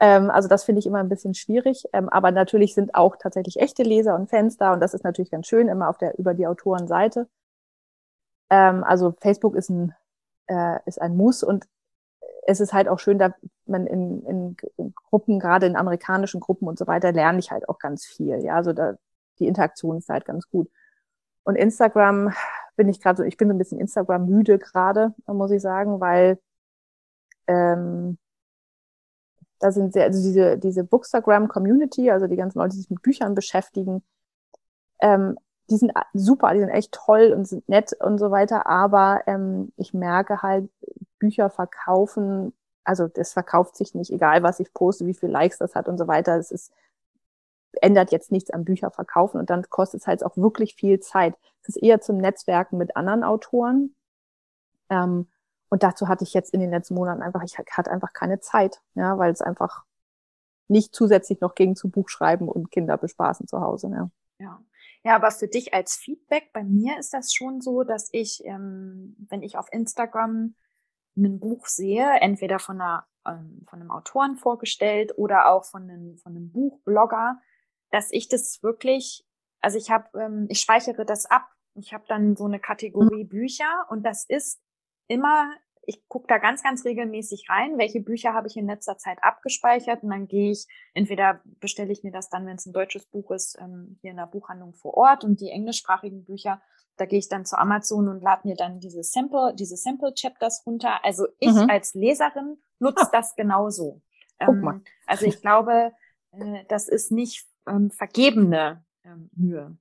[0.00, 1.84] Ähm, also das finde ich immer ein bisschen schwierig.
[1.92, 5.30] Ähm, aber natürlich sind auch tatsächlich echte Leser und Fans da und das ist natürlich
[5.30, 7.28] ganz schön, immer auf der über die Autorenseite.
[8.50, 9.94] Ähm, also Facebook ist ein,
[10.46, 11.66] äh, ist ein Muss und
[12.46, 13.34] es ist halt auch schön, da
[13.66, 17.68] man in, in, in Gruppen, gerade in amerikanischen Gruppen und so weiter, lerne ich halt
[17.68, 18.38] auch ganz viel.
[18.44, 18.94] Ja, also da,
[19.38, 20.70] die Interaktion ist halt ganz gut.
[21.44, 22.32] Und Instagram
[22.76, 26.00] bin ich gerade so, ich bin so ein bisschen Instagram müde gerade, muss ich sagen,
[26.00, 26.38] weil
[27.48, 28.18] ähm,
[29.58, 33.34] da sind sehr, also diese, diese Bookstagram-Community, also die ganzen Leute, die sich mit Büchern
[33.34, 34.02] beschäftigen,
[35.00, 35.38] ähm,
[35.70, 39.72] die sind super, die sind echt toll und sind nett und so weiter, aber ähm,
[39.76, 40.70] ich merke halt,
[41.18, 42.52] Bücher verkaufen,
[42.84, 45.98] also das verkauft sich nicht, egal was ich poste, wie viel Likes das hat und
[45.98, 46.36] so weiter.
[46.36, 46.72] Es ist,
[47.82, 51.34] ändert jetzt nichts am Bücherverkaufen und dann kostet es halt auch wirklich viel Zeit.
[51.62, 53.94] Es ist eher zum Netzwerken mit anderen Autoren.
[54.88, 55.28] Ähm,
[55.68, 58.80] und dazu hatte ich jetzt in den letzten Monaten einfach, ich hatte einfach keine Zeit,
[58.94, 59.84] ja, weil es einfach
[60.68, 63.90] nicht zusätzlich noch gegen zu Buch schreiben und Kinder bespaßen zu Hause.
[63.90, 64.10] Ja.
[64.38, 64.60] ja.
[65.04, 69.14] Ja, aber für dich als Feedback, bei mir ist das schon so, dass ich, ähm,
[69.28, 70.56] wenn ich auf Instagram
[71.16, 76.16] ein Buch sehe, entweder von einer ähm, von einem Autoren vorgestellt oder auch von einem
[76.18, 77.40] von einem Buchblogger,
[77.90, 79.24] dass ich das wirklich,
[79.60, 81.48] also ich habe, ähm, ich speichere das ab.
[81.74, 83.28] Ich habe dann so eine Kategorie mhm.
[83.28, 84.60] Bücher und das ist
[85.08, 85.52] immer
[85.86, 90.02] ich gucke da ganz, ganz regelmäßig rein, welche Bücher habe ich in letzter Zeit abgespeichert
[90.02, 93.30] und dann gehe ich, entweder bestelle ich mir das dann, wenn es ein deutsches Buch
[93.30, 96.60] ist, ähm, hier in der Buchhandlung vor Ort und die englischsprachigen Bücher,
[96.96, 100.64] da gehe ich dann zu Amazon und lade mir dann diese Sample, diese Sample Chapters
[100.66, 101.04] runter.
[101.04, 101.70] Also ich mhm.
[101.70, 103.10] als Leserin nutze ah.
[103.12, 104.02] das genauso.
[104.40, 105.92] Ähm, also ich glaube,
[106.32, 109.76] äh, das ist nicht ähm, vergebene ähm, Mühe.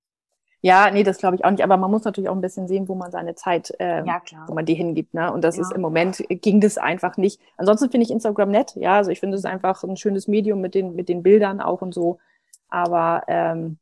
[0.65, 1.63] Ja, nee, das glaube ich auch nicht.
[1.63, 4.55] Aber man muss natürlich auch ein bisschen sehen, wo man seine Zeit, äh, ja, wo
[4.55, 5.13] man die hingibt.
[5.13, 5.31] Ne?
[5.31, 5.61] Und das ja.
[5.61, 7.39] ist im Moment ging das einfach nicht.
[7.55, 8.75] Ansonsten finde ich Instagram nett.
[8.75, 11.83] Ja, also ich finde es einfach ein schönes Medium mit den mit den Bildern auch
[11.83, 12.17] und so.
[12.67, 13.77] Aber ähm,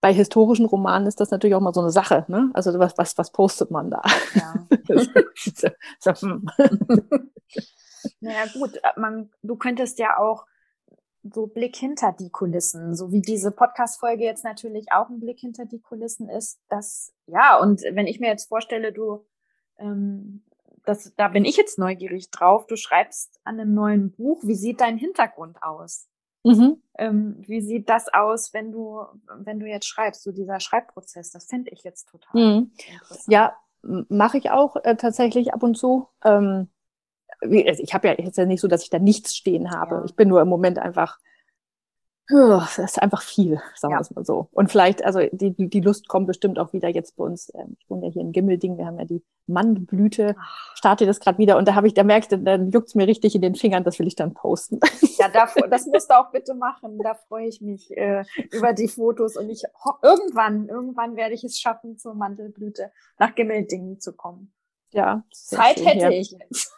[0.00, 2.24] bei historischen Romanen ist das natürlich auch mal so eine Sache.
[2.26, 2.48] Ne?
[2.54, 4.00] Also was was was postet man da?
[4.34, 4.54] Ja.
[5.98, 6.48] so, hm.
[8.20, 10.46] naja gut, man, du könntest ja auch
[11.22, 15.64] so Blick hinter die Kulissen, so wie diese Podcast-Folge jetzt natürlich auch ein Blick hinter
[15.66, 19.24] die Kulissen ist, dass, ja, und wenn ich mir jetzt vorstelle, du,
[19.78, 20.42] ähm,
[20.84, 24.80] das, da bin ich jetzt neugierig drauf, du schreibst an einem neuen Buch, wie sieht
[24.80, 26.08] dein Hintergrund aus?
[26.44, 26.82] Mhm.
[26.98, 29.04] Ähm, wie sieht das aus, wenn du,
[29.38, 32.72] wenn du jetzt schreibst, so dieser Schreibprozess, das finde ich jetzt total mhm.
[33.28, 36.08] Ja, mache ich auch äh, tatsächlich ab und zu.
[36.24, 36.68] Ähm,
[37.40, 39.96] ich habe ja jetzt ja nicht so, dass ich da nichts stehen habe.
[39.96, 40.04] Ja.
[40.04, 41.18] Ich bin nur im Moment einfach,
[42.28, 44.48] das ist einfach viel, sagen wir es mal so.
[44.52, 47.52] Und vielleicht, also die, die Lust kommt bestimmt auch wieder jetzt bei uns.
[47.54, 50.36] Ähm, ich wohne ja hier in Gimmelding, wir haben ja die Mandelblüte,
[50.74, 53.42] starte das gerade wieder und da habe ich, da merkte, dann juckt's mir richtig in
[53.42, 54.80] den Fingern, das will ich dann posten.
[55.18, 56.98] Ja, davor, das musst du auch bitte machen.
[56.98, 59.62] Da freue ich mich äh, über die Fotos und ich
[60.02, 64.52] irgendwann, irgendwann werde ich es schaffen, zur Mandelblüte nach Gimmeldingen zu kommen.
[64.90, 65.22] Ja.
[65.30, 66.72] Zeit hätte ich jetzt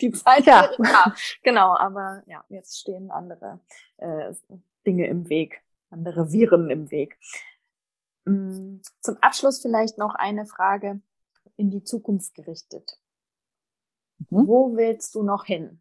[0.00, 0.70] die Zeit ja.
[0.78, 1.14] da.
[1.42, 3.60] Genau, aber ja, jetzt stehen andere
[3.98, 4.34] äh,
[4.86, 7.18] Dinge im Weg, andere Viren im Weg.
[8.24, 11.00] Mm, zum Abschluss vielleicht noch eine Frage
[11.56, 12.98] in die Zukunft gerichtet.
[14.30, 14.46] Mhm.
[14.46, 15.80] Wo willst du noch hin?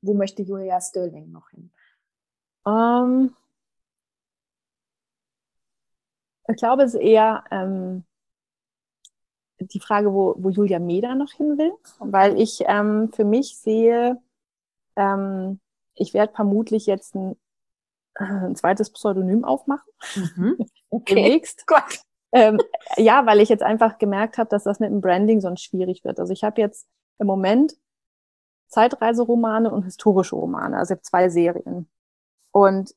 [0.00, 1.72] Wo möchte Julia Sterling noch hin?
[2.66, 3.34] Ähm,
[6.48, 8.04] ich glaube, es ist eher ähm,
[9.66, 14.20] die Frage, wo, wo Julia Meder noch hin will, weil ich ähm, für mich sehe,
[14.96, 15.60] ähm,
[15.94, 17.36] ich werde vermutlich jetzt ein,
[18.16, 19.92] äh, ein zweites Pseudonym aufmachen.
[20.16, 20.56] Mhm.
[20.90, 21.16] Okay.
[21.16, 21.66] Demnächst.
[21.66, 22.02] Gott.
[22.30, 22.60] Ähm,
[22.96, 26.20] ja, weil ich jetzt einfach gemerkt habe, dass das mit dem Branding sonst schwierig wird.
[26.20, 26.86] Also ich habe jetzt
[27.18, 27.76] im Moment
[28.68, 31.88] Zeitreiseromane und historische Romane, also ich habe zwei Serien.
[32.52, 32.94] Und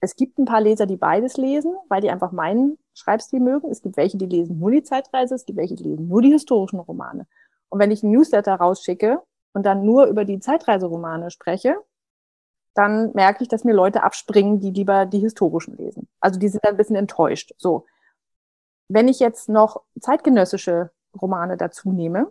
[0.00, 3.70] es gibt ein paar Leser, die beides lesen, weil die einfach meinen Schreibstil mögen.
[3.70, 6.32] Es gibt welche, die lesen nur die Zeitreise, es gibt welche, die lesen nur die
[6.32, 7.26] historischen Romane.
[7.68, 9.20] Und wenn ich ein Newsletter rausschicke
[9.52, 11.76] und dann nur über die Zeitreiseromane spreche,
[12.74, 16.08] dann merke ich, dass mir Leute abspringen, die lieber die historischen lesen.
[16.20, 17.54] Also die sind ein bisschen enttäuscht.
[17.56, 17.86] So.
[18.88, 20.90] Wenn ich jetzt noch zeitgenössische
[21.20, 22.30] Romane dazu nehme,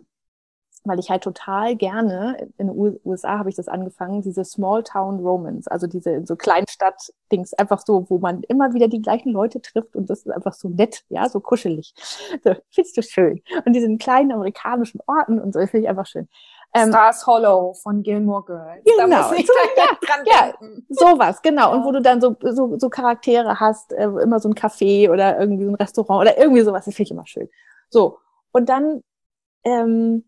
[0.86, 5.20] weil ich halt total gerne, in den USA habe ich das angefangen, diese Small Town
[5.20, 9.96] Romans, also diese so Kleinstadt-Dings, einfach so, wo man immer wieder die gleichen Leute trifft
[9.96, 11.94] und das ist einfach so nett, ja, so kuschelig.
[12.44, 13.42] So, findest du schön.
[13.64, 16.28] Und diesen kleinen amerikanischen Orten und so, finde ich einfach schön.
[16.74, 18.84] Ähm, Stars Hollow von Gilmore Girls.
[18.84, 19.08] Genau.
[19.08, 21.72] Da muss ich so, ja, dran ja, sowas, genau.
[21.72, 25.38] Und wo du dann so, so, so Charaktere hast, äh, immer so ein Café oder
[25.38, 27.48] irgendwie so ein Restaurant oder irgendwie sowas, das finde ich immer schön.
[27.88, 28.18] So.
[28.52, 29.02] Und dann,
[29.64, 30.24] ähm,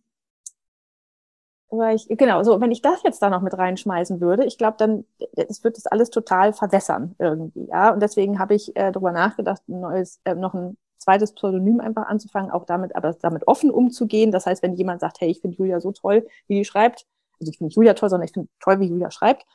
[1.71, 4.77] weil ich, genau, so, wenn ich das jetzt da noch mit reinschmeißen würde, ich glaube,
[4.79, 5.05] dann,
[5.37, 7.93] es wird das alles total verwässern irgendwie, ja.
[7.93, 12.07] Und deswegen habe ich äh, darüber nachgedacht, ein neues, äh, noch ein zweites Pseudonym einfach
[12.07, 14.33] anzufangen, auch damit, aber damit offen umzugehen.
[14.33, 17.07] Das heißt, wenn jemand sagt, hey, ich finde Julia so toll, wie die schreibt,
[17.41, 19.47] also ich finde Julia toll, sondern ich finde toll, wie Julia schreibt,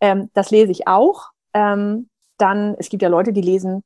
[0.00, 1.30] ähm, das lese ich auch.
[1.52, 2.08] Ähm,
[2.38, 3.82] dann, es gibt ja Leute, die lesen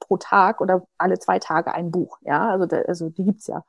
[0.00, 3.64] pro Tag oder alle zwei Tage ein Buch, ja, also, da, also die gibt's ja.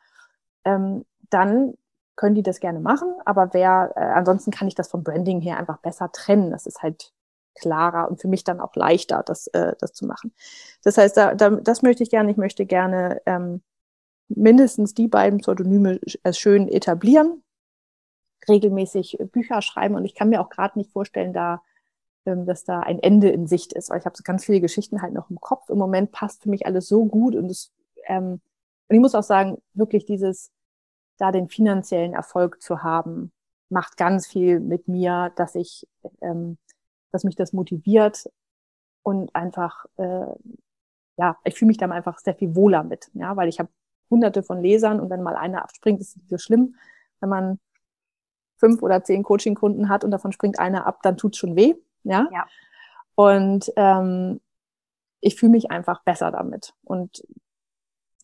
[0.65, 1.75] Ähm, dann
[2.15, 5.57] können die das gerne machen, aber wer, äh, ansonsten kann ich das vom Branding her
[5.57, 6.51] einfach besser trennen.
[6.51, 7.11] Das ist halt
[7.55, 10.33] klarer und für mich dann auch leichter, das, äh, das zu machen.
[10.83, 12.31] Das heißt, da, da, das möchte ich gerne.
[12.31, 13.61] Ich möchte gerne ähm,
[14.27, 17.43] mindestens die beiden Pseudonyme äh, schön etablieren,
[18.47, 21.61] regelmäßig Bücher schreiben und ich kann mir auch gerade nicht vorstellen, da
[22.25, 25.01] ähm, dass da ein Ende in Sicht ist, weil ich habe so ganz viele Geschichten
[25.01, 25.69] halt noch im Kopf.
[25.69, 27.71] Im Moment passt für mich alles so gut und es
[28.07, 28.39] ähm,
[28.89, 30.51] und ich muss auch sagen, wirklich dieses
[31.23, 33.31] da den finanziellen Erfolg zu haben,
[33.69, 35.87] macht ganz viel mit mir, dass ich,
[36.19, 36.57] ähm,
[37.13, 38.29] dass mich das motiviert
[39.03, 40.25] und einfach, äh,
[41.15, 43.69] ja, ich fühle mich dann einfach sehr viel wohler mit, ja, weil ich habe
[44.09, 46.75] hunderte von Lesern und wenn mal einer abspringt, ist es nicht so schlimm.
[47.21, 47.59] Wenn man
[48.57, 52.27] fünf oder zehn Coaching-Kunden hat und davon springt einer ab, dann tut's schon weh, ja.
[52.33, 52.45] ja.
[53.15, 54.41] Und ähm,
[55.21, 56.73] ich fühle mich einfach besser damit.
[56.83, 57.23] Und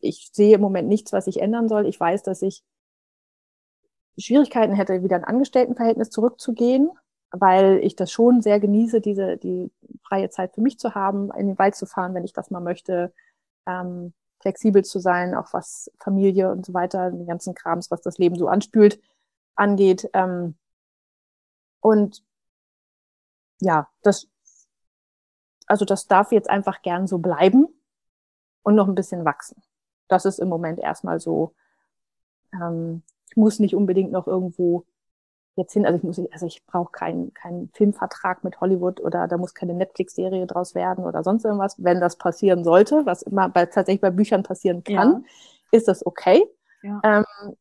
[0.01, 1.85] ich sehe im Moment nichts, was ich ändern soll.
[1.87, 2.61] Ich weiß, dass ich
[4.19, 6.91] Schwierigkeiten hätte, wieder ein Angestelltenverhältnis zurückzugehen,
[7.31, 9.71] weil ich das schon sehr genieße, diese die
[10.03, 12.59] freie Zeit für mich zu haben, in den Wald zu fahren, wenn ich das mal
[12.59, 13.13] möchte,
[13.65, 18.17] ähm, flexibel zu sein, auch was Familie und so weiter, den ganzen Krams, was das
[18.17, 18.99] Leben so anspült,
[19.55, 20.09] angeht.
[20.13, 20.55] Ähm,
[21.81, 22.23] und
[23.61, 24.27] ja, das,
[25.67, 27.67] also das darf jetzt einfach gern so bleiben
[28.63, 29.61] und noch ein bisschen wachsen.
[30.07, 31.53] Das ist im Moment erstmal so.
[32.53, 34.85] Ähm, ich muss nicht unbedingt noch irgendwo
[35.55, 39.37] jetzt hin, also ich muss, also ich brauche keinen keinen Filmvertrag mit Hollywood oder da
[39.37, 41.75] muss keine Netflix-Serie draus werden oder sonst irgendwas.
[41.77, 45.29] Wenn das passieren sollte, was immer bei, tatsächlich bei Büchern passieren kann, ja.
[45.71, 46.43] ist das okay.
[46.81, 47.01] Ja.
[47.03, 47.55] Ähm,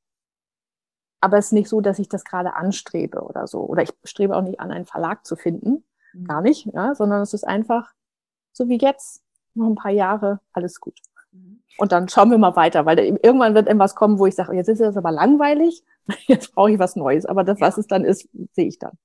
[1.20, 3.60] aber es ist nicht so, dass ich das gerade anstrebe oder so.
[3.62, 5.84] Oder ich strebe auch nicht an, einen Verlag zu finden.
[6.12, 6.24] Mhm.
[6.24, 7.92] Gar nicht, ja, sondern es ist einfach
[8.52, 9.22] so wie jetzt,
[9.54, 10.98] noch ein paar Jahre, alles gut.
[11.32, 11.62] Mhm.
[11.78, 14.68] Und dann schauen wir mal weiter, weil irgendwann wird etwas kommen, wo ich sage, jetzt
[14.68, 15.84] ist das aber langweilig,
[16.26, 17.26] jetzt brauche ich was Neues.
[17.26, 17.66] Aber das, ja.
[17.66, 18.98] was es dann ist, sehe ich dann.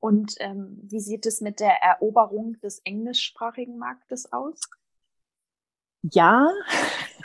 [0.00, 4.60] Und ähm, wie sieht es mit der Eroberung des englischsprachigen Marktes aus?
[6.02, 6.48] Ja,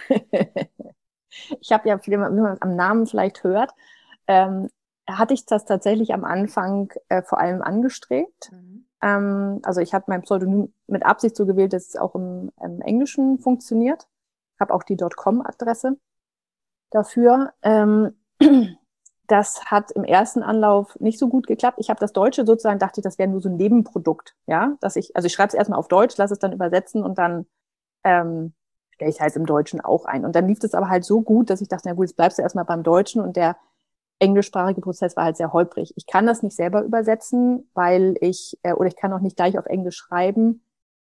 [1.59, 3.71] ich habe ja, wie man am Namen vielleicht hört,
[4.27, 4.69] ähm,
[5.07, 8.51] hatte ich das tatsächlich am Anfang äh, vor allem angestrebt.
[8.51, 8.87] Mhm.
[9.01, 12.81] Ähm, also ich habe mein Pseudonym mit Absicht so gewählt, dass es auch im, im
[12.81, 14.07] Englischen funktioniert.
[14.59, 15.97] Habe auch die .com-Adresse
[16.91, 17.53] dafür.
[17.63, 18.15] Ähm,
[19.27, 21.77] das hat im ersten Anlauf nicht so gut geklappt.
[21.79, 24.97] Ich habe das Deutsche sozusagen, dachte ich, das wäre nur so ein Nebenprodukt, ja, dass
[24.97, 27.45] ich, also ich schreibe es erstmal auf Deutsch, lasse es dann übersetzen und dann
[28.03, 28.53] ähm,
[28.91, 30.25] stelle ich halt im Deutschen auch ein.
[30.25, 32.37] Und dann lief es aber halt so gut, dass ich dachte, na gut, jetzt bleibst
[32.37, 33.57] du erstmal beim Deutschen und der
[34.21, 35.93] englischsprachige Prozess war halt sehr holprig.
[35.95, 39.57] Ich kann das nicht selber übersetzen, weil ich, äh, oder ich kann auch nicht gleich
[39.57, 40.63] auf Englisch schreiben,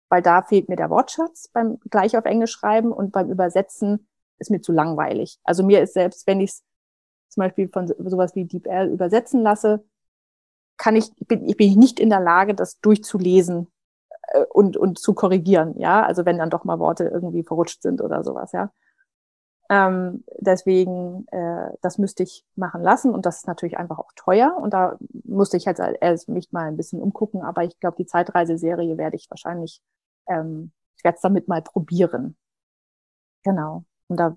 [0.08, 4.06] weil da fehlt mir der Wortschatz beim gleich auf Englisch schreiben und beim Übersetzen
[4.38, 5.38] ist mir zu langweilig.
[5.44, 6.64] Also mir ist selbst, wenn ich es
[7.28, 9.84] zum Beispiel von sowas wie DeepL übersetzen lasse,
[10.76, 13.68] kann ich, bin ich bin nicht in der Lage, das durchzulesen
[14.28, 16.04] äh, und, und zu korrigieren, ja.
[16.04, 18.72] Also wenn dann doch mal Worte irgendwie verrutscht sind oder sowas, ja.
[19.70, 24.56] Ähm, deswegen, äh, das müsste ich machen lassen und das ist natürlich einfach auch teuer
[24.60, 28.06] und da musste ich halt erst mich mal ein bisschen umgucken, aber ich glaube, die
[28.06, 29.80] Zeitreiseserie werde ich wahrscheinlich,
[30.26, 32.36] ähm, ich werde es damit mal probieren.
[33.44, 33.84] Genau.
[34.08, 34.34] Und da,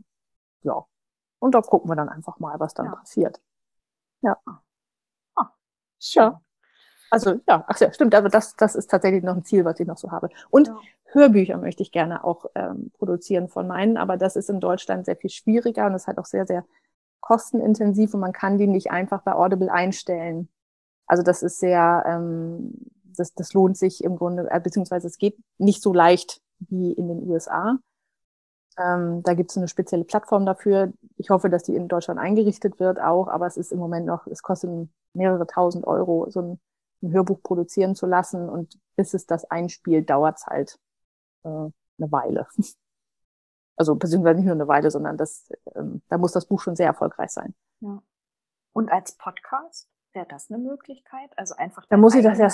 [0.62, 0.86] ja.
[1.40, 2.96] Und da gucken wir dann einfach mal, was dann ja.
[2.96, 3.42] passiert.
[4.22, 4.38] Ja.
[5.36, 5.50] Ah,
[6.00, 6.24] schön.
[6.24, 6.42] Ja.
[7.14, 9.86] Also ja, ach ja, stimmt, aber das, das ist tatsächlich noch ein Ziel, was ich
[9.86, 10.30] noch so habe.
[10.50, 10.80] Und ja.
[11.12, 15.16] Hörbücher möchte ich gerne auch ähm, produzieren von meinen, aber das ist in Deutschland sehr
[15.16, 16.66] viel schwieriger und ist halt auch sehr, sehr
[17.20, 20.50] kostenintensiv und man kann die nicht einfach bei Audible einstellen.
[21.06, 22.74] Also das ist sehr, ähm,
[23.16, 27.08] das, das lohnt sich im Grunde, äh, beziehungsweise es geht nicht so leicht wie in
[27.10, 27.78] den USA.
[28.80, 30.92] Ähm, da gibt es eine spezielle Plattform dafür.
[31.18, 34.26] Ich hoffe, dass die in Deutschland eingerichtet wird auch, aber es ist im Moment noch,
[34.26, 36.60] es kostet mehrere tausend Euro, so ein
[37.04, 40.80] ein Hörbuch produzieren zu lassen und bis es das einspielt, dauert es halt
[41.44, 42.48] äh, eine Weile.
[43.76, 46.86] Also beziehungsweise nicht nur eine Weile, sondern das, ähm, da muss das Buch schon sehr
[46.86, 47.56] erfolgreich sein.
[47.80, 48.04] Ja.
[48.72, 51.32] Und als Podcast wäre das eine Möglichkeit?
[51.38, 51.84] Also einfach.
[51.90, 52.50] Da muss ich das ja,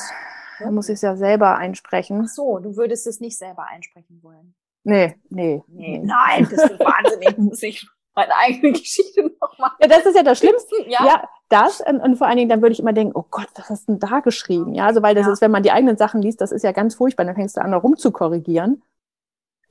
[0.59, 2.21] da muss ich es ja selber einsprechen.
[2.23, 4.55] Ach so, du würdest es nicht selber einsprechen wollen.
[4.85, 5.61] Nee, nee.
[5.67, 5.99] nee.
[5.99, 7.37] Nein, das ist wahnsinnig.
[7.37, 7.85] muss ich
[8.15, 9.71] meine eigene Geschichte nochmal.
[9.81, 10.75] Ja, das ist ja das Schlimmste.
[10.87, 13.47] Ja, ja das und, und, vor allen Dingen, dann würde ich immer denken, oh Gott,
[13.55, 14.73] was hast du denn da geschrieben?
[14.75, 15.33] Ja, also weil das ja.
[15.33, 17.61] ist, wenn man die eigenen Sachen liest, das ist ja ganz furchtbar, dann fängst du
[17.61, 18.81] an, da rumzukorrigieren.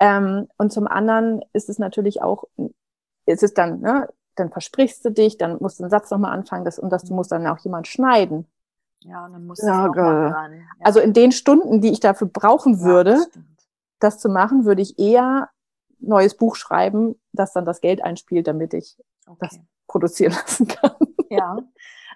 [0.01, 2.45] Ähm, und zum anderen ist es natürlich auch,
[3.27, 6.65] ist es dann, ne, dann versprichst du dich, dann musst du den Satz nochmal anfangen,
[6.65, 8.47] das, und das du musst dann auch jemand schneiden.
[9.05, 9.87] Ja, und dann musst du ja.
[9.95, 10.49] Ja.
[10.81, 13.31] Also in den Stunden, die ich dafür brauchen würde, das,
[14.01, 15.51] das zu machen, würde ich eher
[16.01, 19.39] neues Buch schreiben, das dann das Geld einspielt, damit ich okay.
[19.41, 20.93] das produzieren lassen kann.
[21.31, 21.57] Ja.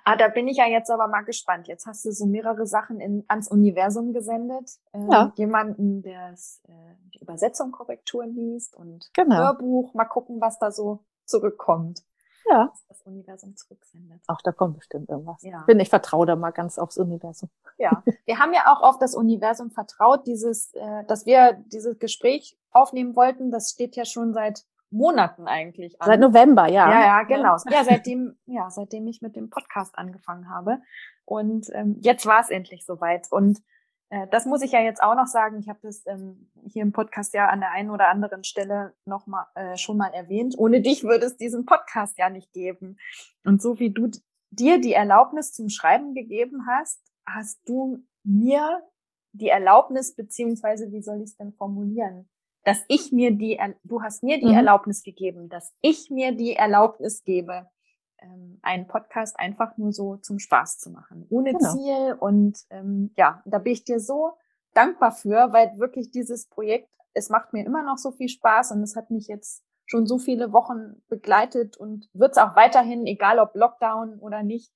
[0.05, 1.69] Ah, da bin ich ja jetzt aber mal gespannt.
[1.69, 4.79] Jetzt hast du so mehrere Sachen in, ans Universum gesendet.
[4.93, 5.33] Ähm, ja.
[5.37, 6.73] Jemanden, der äh,
[7.15, 9.37] die Übersetzung Korrekturen liest und genau.
[9.37, 9.95] Hörbuch.
[9.95, 12.03] Mal gucken, was da so zurückkommt.
[12.51, 12.71] Ja.
[12.73, 14.21] Was das Universum zurücksendet.
[14.27, 15.43] Ach, da kommt bestimmt irgendwas.
[15.43, 15.63] Ja.
[15.67, 17.49] Bin ich vertraue da mal ganz aufs Universum.
[17.79, 18.03] Ja.
[18.25, 23.15] Wir haben ja auch auf das Universum vertraut, dieses, äh, dass wir dieses Gespräch aufnehmen
[23.15, 23.51] wollten.
[23.51, 26.07] Das steht ja schon seit Monaten eigentlich an.
[26.07, 26.91] Seit November, ja.
[26.91, 27.57] Ja, ja, genau.
[27.71, 30.79] Ja, seitdem, ja, seitdem ich mit dem Podcast angefangen habe.
[31.25, 33.31] Und ähm, jetzt war es endlich soweit.
[33.31, 33.63] Und
[34.11, 35.59] äh, das muss ich ja jetzt auch noch sagen.
[35.59, 39.27] Ich habe das ähm, hier im Podcast ja an der einen oder anderen Stelle noch
[39.27, 40.55] mal äh, schon mal erwähnt.
[40.59, 42.99] Ohne dich würde es diesen Podcast ja nicht geben.
[43.45, 44.11] Und so wie du
[44.51, 48.83] dir die Erlaubnis zum Schreiben gegeben hast, hast du mir
[49.33, 52.29] die Erlaubnis beziehungsweise wie soll ich es denn formulieren,
[52.65, 54.55] dass ich mir die, du hast mir die mhm.
[54.55, 57.69] Erlaubnis gegeben, dass ich mir die Erlaubnis gebe,
[58.19, 61.73] ähm, einen Podcast einfach nur so zum Spaß zu machen, ohne genau.
[61.73, 62.17] Ziel.
[62.19, 64.33] Und ähm, ja, da bin ich dir so
[64.75, 68.83] dankbar für, weil wirklich dieses Projekt, es macht mir immer noch so viel Spaß und
[68.83, 73.39] es hat mich jetzt schon so viele Wochen begleitet und wird es auch weiterhin, egal
[73.39, 74.73] ob Lockdown oder nicht,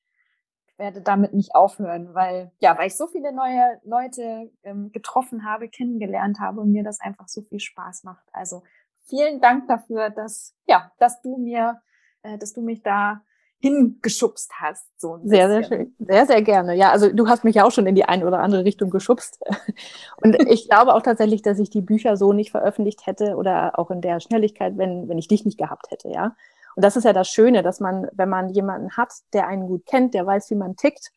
[0.78, 5.68] werde damit nicht aufhören, weil ja, weil ich so viele neue Leute ähm, getroffen habe,
[5.68, 8.24] kennengelernt habe und mir das einfach so viel Spaß macht.
[8.32, 8.62] Also
[9.04, 11.80] vielen Dank dafür, dass ja, dass du mir,
[12.22, 13.22] äh, dass du mich da
[13.58, 14.86] hingeschubst hast.
[15.00, 15.94] So sehr, sehr schön.
[15.98, 16.74] Sehr, sehr gerne.
[16.74, 19.40] Ja, also du hast mich ja auch schon in die eine oder andere Richtung geschubst.
[20.22, 23.90] Und ich glaube auch tatsächlich, dass ich die Bücher so nicht veröffentlicht hätte oder auch
[23.90, 26.36] in der Schnelligkeit, wenn, wenn ich dich nicht gehabt hätte, ja.
[26.76, 29.86] Und das ist ja das Schöne, dass man, wenn man jemanden hat, der einen gut
[29.86, 31.10] kennt, der weiß, wie man tickt,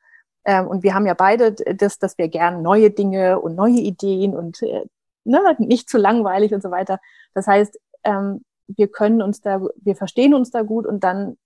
[0.45, 4.35] ähm, und wir haben ja beide das, dass wir gern neue Dinge und neue Ideen
[4.35, 4.85] und äh,
[5.23, 6.99] ne, nicht zu langweilig und so weiter.
[7.33, 11.37] Das heißt, ähm, wir können uns da, wir verstehen uns da gut und dann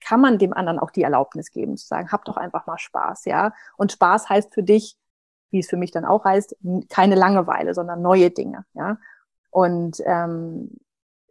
[0.00, 3.24] kann man dem anderen auch die Erlaubnis geben, zu sagen, hab doch einfach mal Spaß,
[3.24, 3.52] ja.
[3.76, 4.96] Und Spaß heißt für dich,
[5.50, 6.56] wie es für mich dann auch heißt,
[6.88, 8.98] keine Langeweile, sondern neue Dinge, ja.
[9.50, 10.70] Und ähm,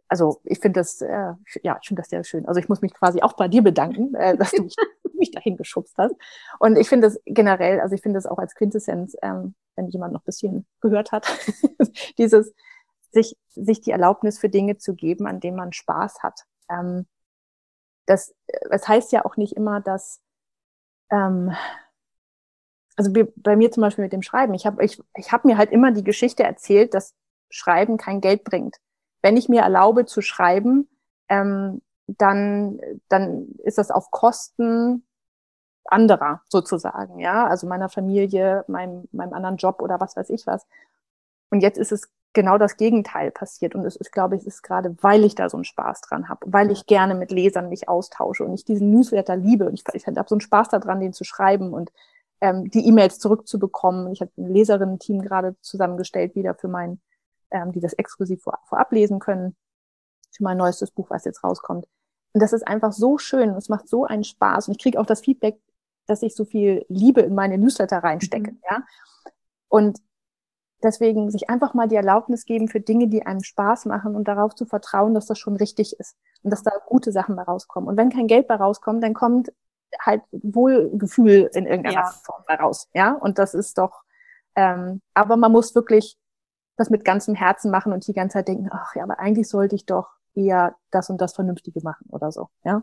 [0.08, 2.46] also ich finde das, äh, ja, ich finde das sehr schön.
[2.46, 4.76] Also ich muss mich quasi auch bei dir bedanken, äh, dass du mich,
[5.14, 6.14] mich dahin geschubst hast.
[6.58, 10.12] Und ich finde das generell, also ich finde das auch als Quintessenz, ähm, wenn jemand
[10.12, 11.26] noch bisschen gehört hat,
[12.18, 12.54] dieses
[13.12, 16.42] sich, sich die Erlaubnis für Dinge zu geben, an denen man Spaß hat.
[16.70, 17.06] Ähm,
[18.06, 18.34] das,
[18.70, 20.20] das heißt ja auch nicht immer, dass,
[21.10, 21.54] ähm,
[22.96, 25.72] also bei mir zum Beispiel mit dem Schreiben, ich habe ich, ich hab mir halt
[25.72, 27.14] immer die Geschichte erzählt, dass
[27.50, 28.76] Schreiben kein Geld bringt.
[29.26, 30.88] Wenn ich mir erlaube zu schreiben,
[31.28, 35.04] ähm, dann, dann ist das auf Kosten
[35.84, 40.64] anderer sozusagen, ja, also meiner Familie, meinem, meinem anderen Job oder was weiß ich was.
[41.50, 43.74] Und jetzt ist es genau das Gegenteil passiert.
[43.74, 46.28] Und es ist, glaube ich, es ist gerade, weil ich da so einen Spaß dran
[46.28, 49.66] habe, weil ich gerne mit Lesern mich austausche und ich diesen Newsletter liebe.
[49.66, 51.90] Und ich, ich habe so einen Spaß daran, den zu schreiben und
[52.40, 54.12] ähm, die E-Mails zurückzubekommen.
[54.12, 57.00] Ich habe ein Leserinnen-Team gerade zusammengestellt, wieder für mein,
[57.50, 59.56] ähm, die das exklusiv vor, vorab lesen können,
[60.34, 61.86] für mein neuestes Buch, was jetzt rauskommt.
[62.32, 63.50] Und das ist einfach so schön.
[63.50, 64.68] Es macht so einen Spaß.
[64.68, 65.58] Und ich kriege auch das Feedback,
[66.06, 68.52] dass ich so viel Liebe in meine Newsletter reinstecke.
[68.52, 68.60] Mhm.
[68.68, 68.82] Ja.
[69.68, 69.98] Und
[70.82, 74.54] Deswegen sich einfach mal die Erlaubnis geben für Dinge, die einem Spaß machen und darauf
[74.54, 77.88] zu vertrauen, dass das schon richtig ist und dass da gute Sachen bei rauskommen.
[77.88, 79.52] Und wenn kein Geld bei rauskommt, dann kommt
[79.98, 82.10] halt Wohlgefühl in irgendeiner ja.
[82.22, 82.88] Form bei raus.
[82.92, 84.02] Ja, und das ist doch,
[84.54, 86.18] ähm, aber man muss wirklich
[86.76, 89.74] das mit ganzem Herzen machen und die ganze Zeit denken, ach ja, aber eigentlich sollte
[89.74, 92.50] ich doch eher das und das Vernünftige machen oder so.
[92.64, 92.82] Ja,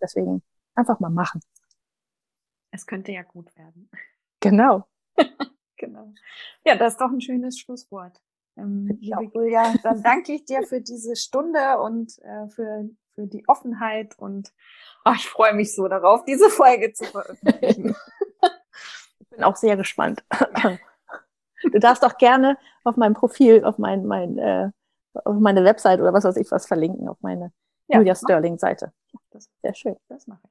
[0.00, 0.42] deswegen
[0.74, 1.40] einfach mal machen.
[2.70, 3.90] Es könnte ja gut werden.
[4.40, 4.86] Genau.
[5.80, 6.12] Genau.
[6.64, 8.20] Ja, das ist doch ein schönes Schlusswort.
[8.56, 13.44] Ähm, liebe Julia, dann danke ich dir für diese Stunde und äh, für, für die
[13.46, 14.52] Offenheit und
[15.04, 17.94] oh, ich freue mich so darauf, diese Folge zu veröffentlichen.
[19.20, 20.24] ich bin auch sehr gespannt.
[21.62, 24.70] Du darfst auch gerne auf meinem Profil, auf mein, mein, äh,
[25.24, 27.52] auf meine Website oder was weiß ich was verlinken, auf meine
[27.88, 28.92] ja, Julia Sterling Seite.
[29.30, 29.96] Das, sehr schön.
[30.08, 30.50] Das mache ich.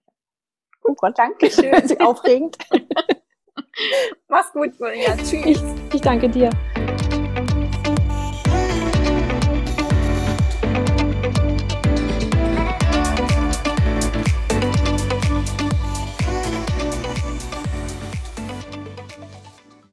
[0.81, 1.73] Gut, oh Gott, danke schön.
[2.01, 2.57] Aufregend.
[4.27, 5.15] Mach's gut, Julia.
[5.17, 5.45] Tschüss.
[5.45, 6.49] Ich, ich danke dir.